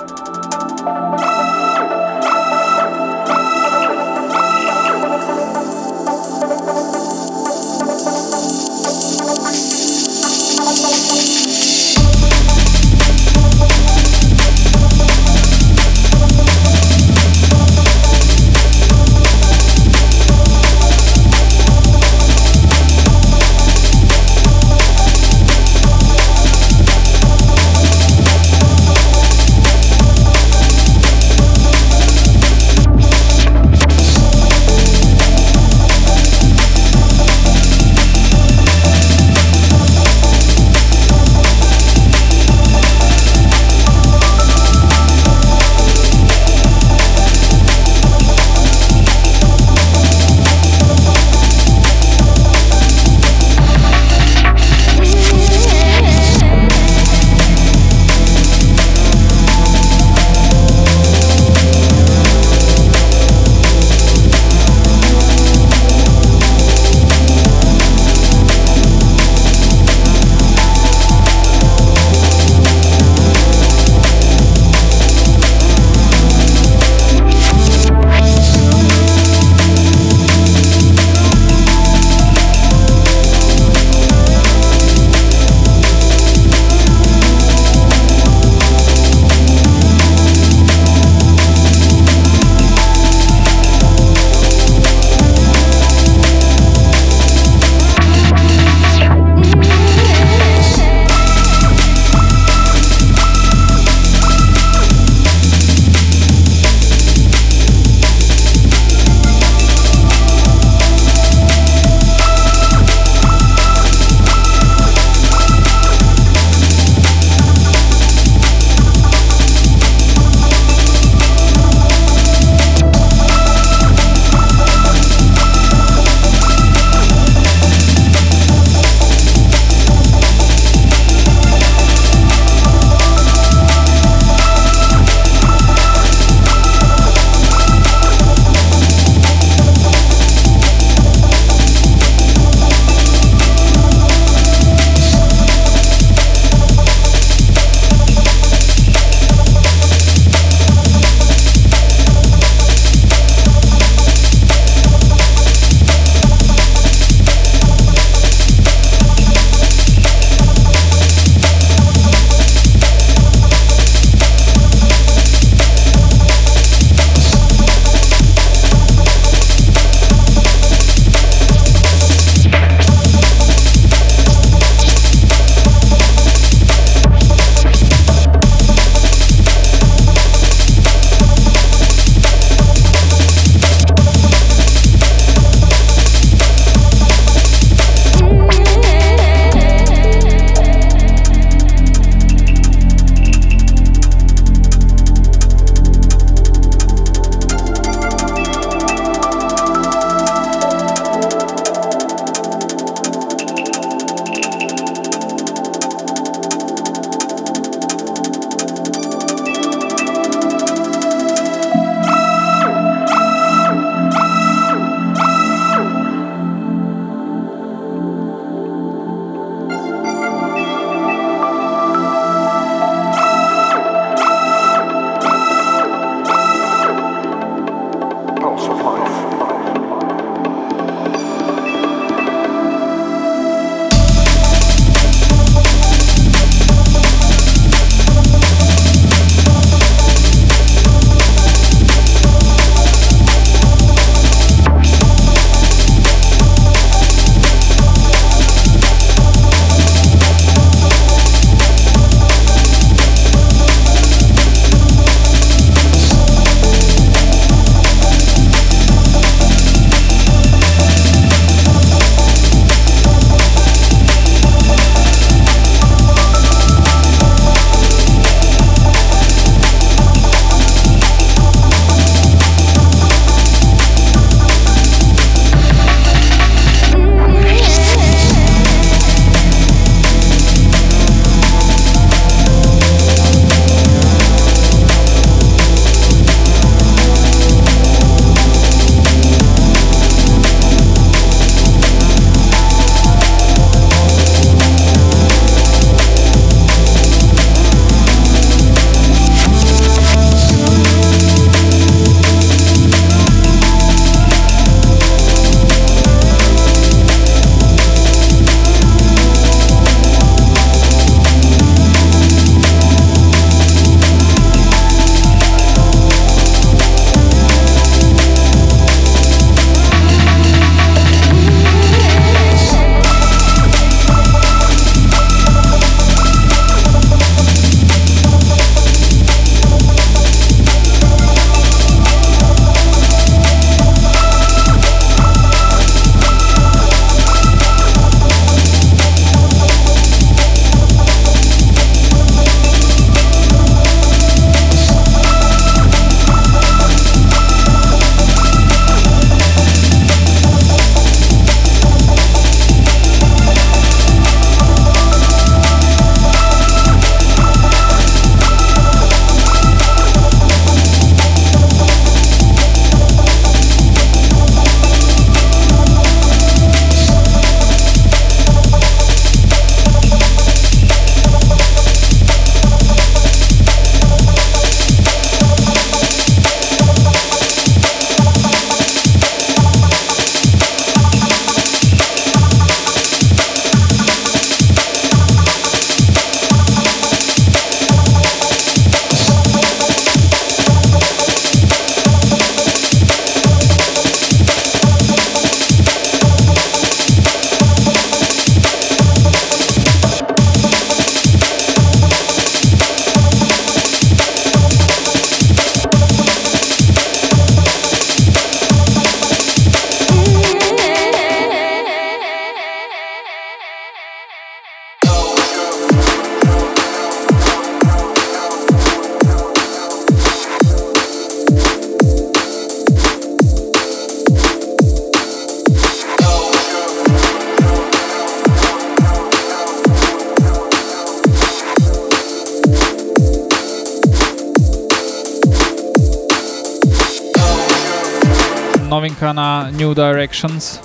directions 439.98 440.78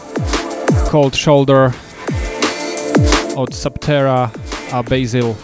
called 0.88 1.14
Shoulder 1.14 1.66
or 3.36 3.46
Subterra 3.52 4.32
Basil. 4.88 5.36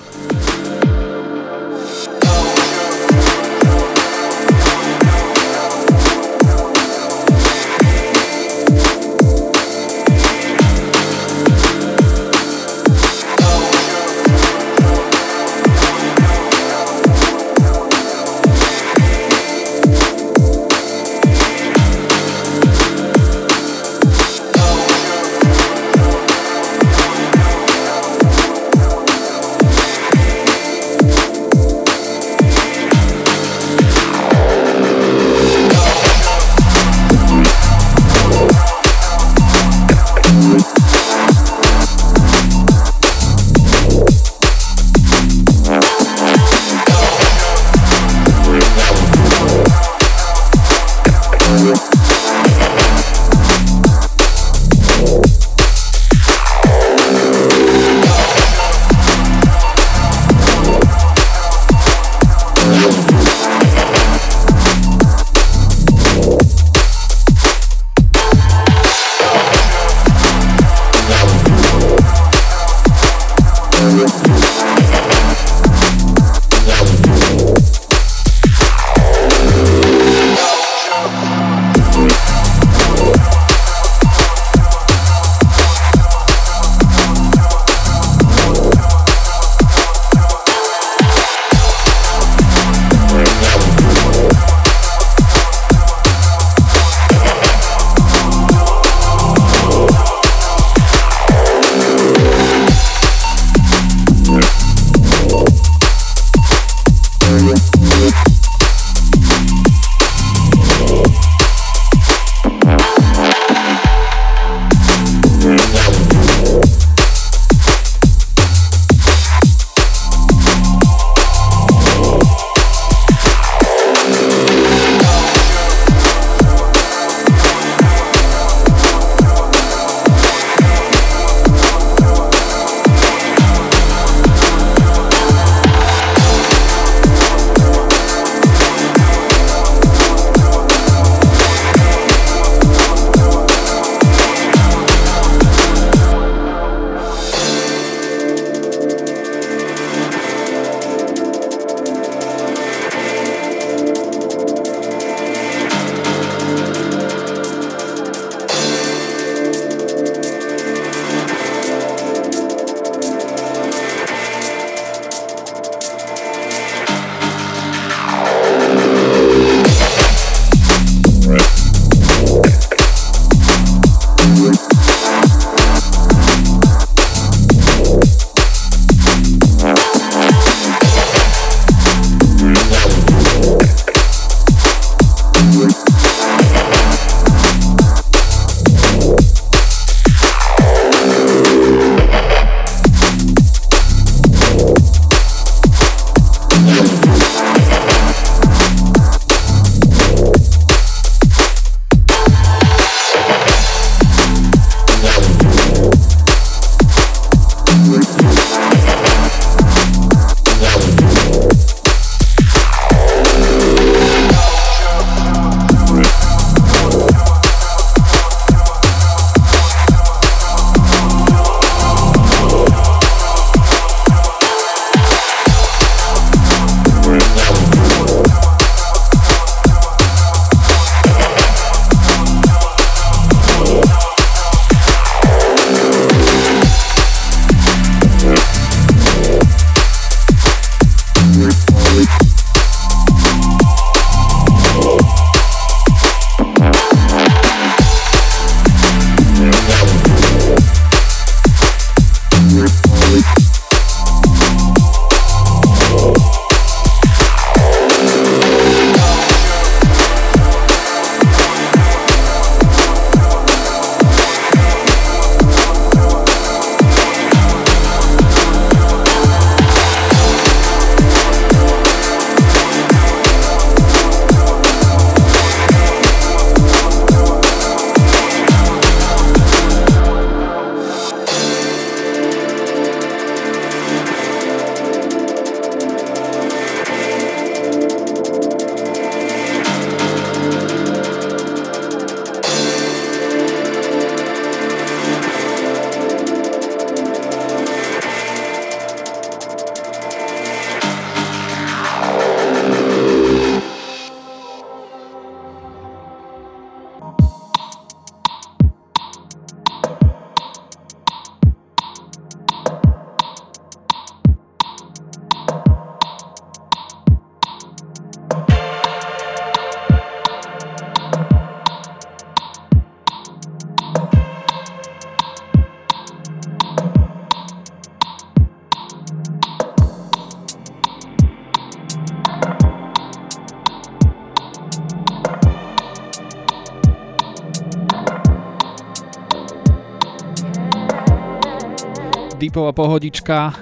Deepová 342.49 342.73
pohodička 342.73 343.53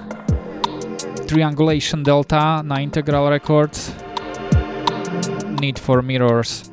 Triangulation 1.27 2.03
Delta 2.03 2.63
na 2.63 2.79
Integral 2.79 3.27
Records 3.27 3.91
Need 5.59 5.75
for 5.79 5.99
Mirrors. 5.99 6.66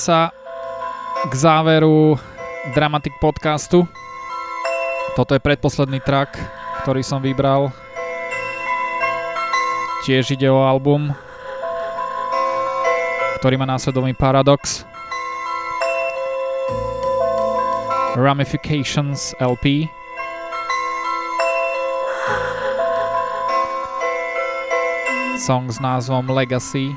Sa 0.00 0.32
k 1.28 1.32
záveru 1.36 2.16
Dramatic 2.72 3.12
podcastu. 3.20 3.84
Toto 5.12 5.36
je 5.36 5.44
predposledný 5.44 6.00
track, 6.00 6.40
ktorý 6.80 7.04
som 7.04 7.20
vybral. 7.20 7.68
Tiež 10.08 10.32
ide 10.32 10.48
o 10.48 10.64
album, 10.64 11.12
ktorý 13.44 13.60
má 13.60 13.68
následovný 13.68 14.16
Paradox. 14.16 14.88
Ramifications 18.16 19.36
LP. 19.36 19.84
Song 25.36 25.68
s 25.68 25.76
názvom 25.76 26.32
Legacy. 26.32 26.96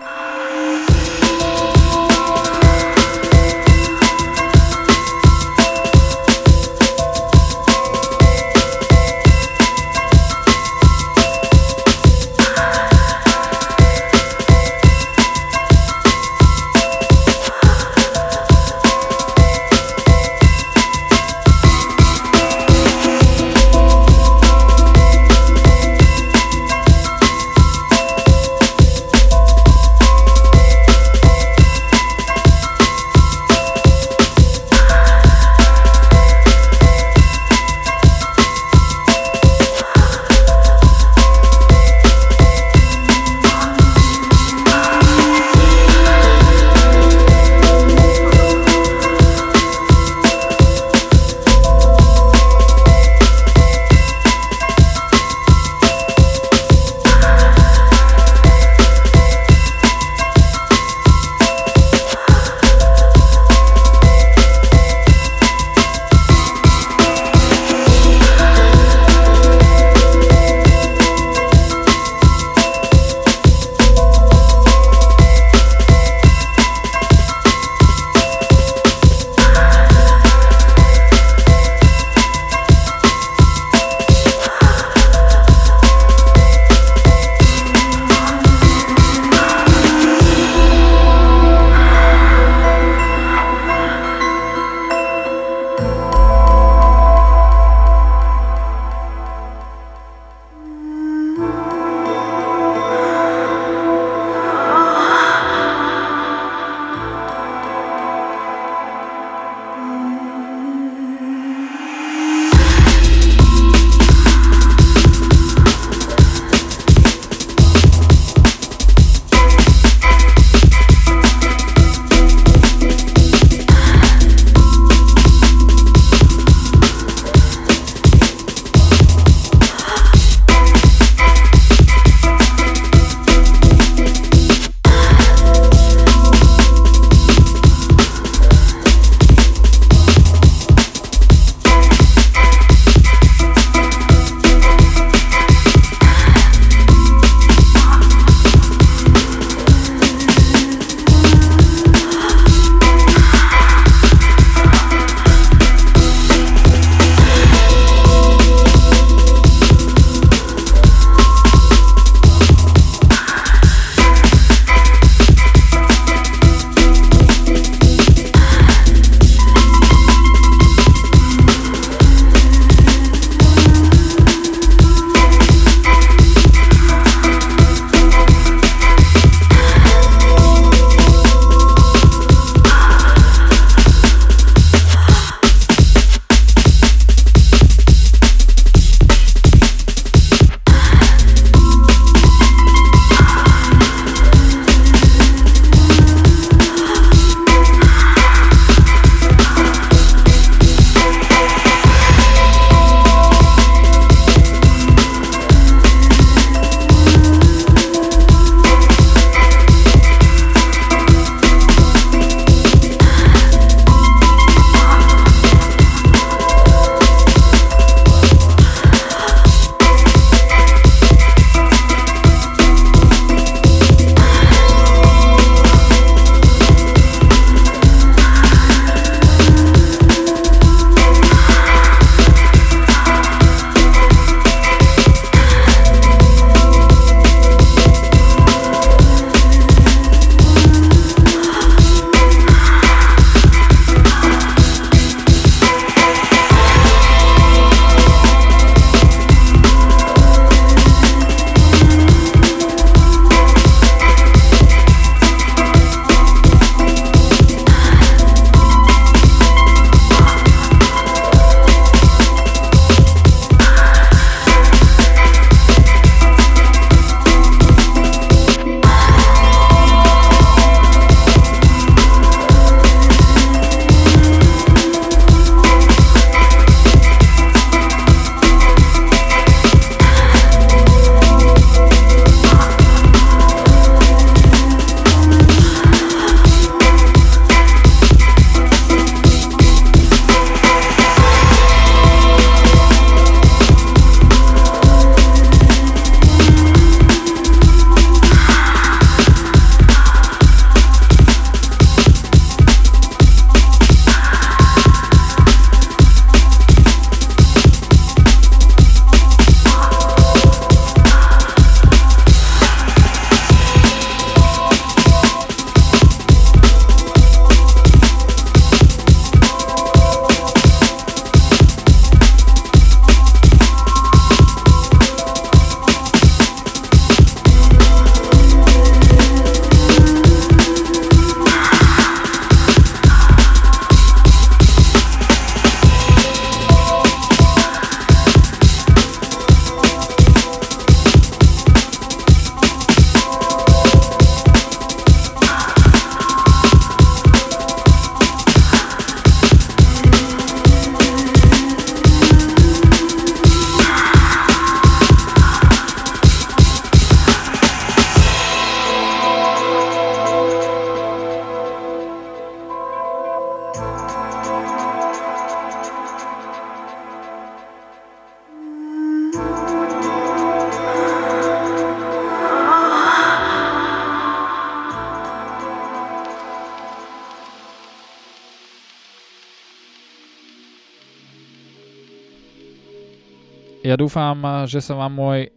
Dúfam, 384.14 384.70
že 384.70 384.78
sa 384.78 384.94
vám 384.94 385.10
môj 385.10 385.50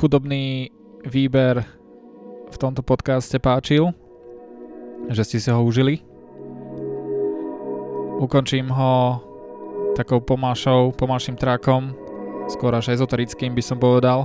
chudobný 0.00 0.72
výber 1.04 1.60
v 2.48 2.56
tomto 2.56 2.80
podcaste 2.80 3.36
páčil, 3.36 3.92
že 5.12 5.20
ste 5.20 5.36
si 5.36 5.52
ho 5.52 5.60
užili. 5.60 6.00
Ukončím 8.24 8.72
ho 8.72 9.20
takou 10.00 10.16
pomášou, 10.16 10.96
pomáším 10.96 11.36
trakom, 11.36 11.92
skôr 12.48 12.72
až 12.72 12.96
ezoterickým 12.96 13.52
by 13.52 13.60
som 13.60 13.76
povedal, 13.76 14.24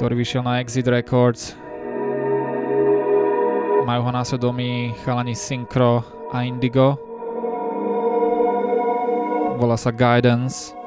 ktorý 0.00 0.16
vyšiel 0.16 0.40
na 0.48 0.64
Exit 0.64 0.88
Records. 0.88 1.60
Majú 3.84 4.00
ho 4.00 4.12
na 4.16 4.24
svedomí 4.24 4.96
chalani 5.04 5.36
Synchro 5.36 6.00
a 6.32 6.40
Indigo. 6.40 6.96
Volá 9.60 9.76
sa 9.76 9.92
Guidance. 9.92 10.77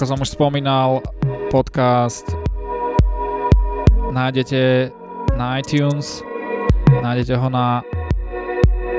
Ako 0.00 0.16
som 0.16 0.24
už 0.24 0.32
spomínal, 0.32 1.04
podcast 1.52 2.24
nájdete 4.16 4.88
na 5.36 5.60
iTunes, 5.60 6.24
nájdete 6.88 7.36
ho 7.36 7.52
na 7.52 7.84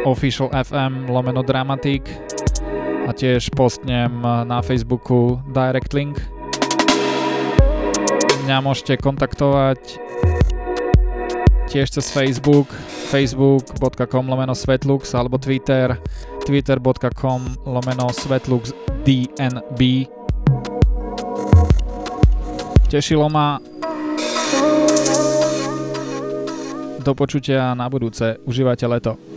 Official 0.06 0.54
FM 0.54 1.10
lomeno 1.10 1.42
Dramatic 1.42 2.06
a 3.10 3.18
tiež 3.18 3.50
postnem 3.58 4.14
na 4.46 4.62
Facebooku 4.62 5.42
direct 5.50 5.90
link. 5.98 6.22
Mňa 8.46 8.62
môžete 8.62 9.02
kontaktovať 9.02 9.82
tiež 11.66 11.98
cez 11.98 12.14
Facebook, 12.14 12.70
facebook.com 13.10 14.30
lomeno 14.30 14.54
svetlux 14.54 15.18
alebo 15.18 15.42
Twitter, 15.42 15.98
twitter.com 16.46 17.58
lomeno 17.66 18.14
svetlux 18.14 18.70
DNB 19.02 20.06
Tešilo 22.92 23.32
ma. 23.32 23.56
Do 27.00 27.16
počutia 27.16 27.72
na 27.72 27.88
budúce. 27.88 28.36
Užívajte 28.44 28.84
leto. 28.92 29.31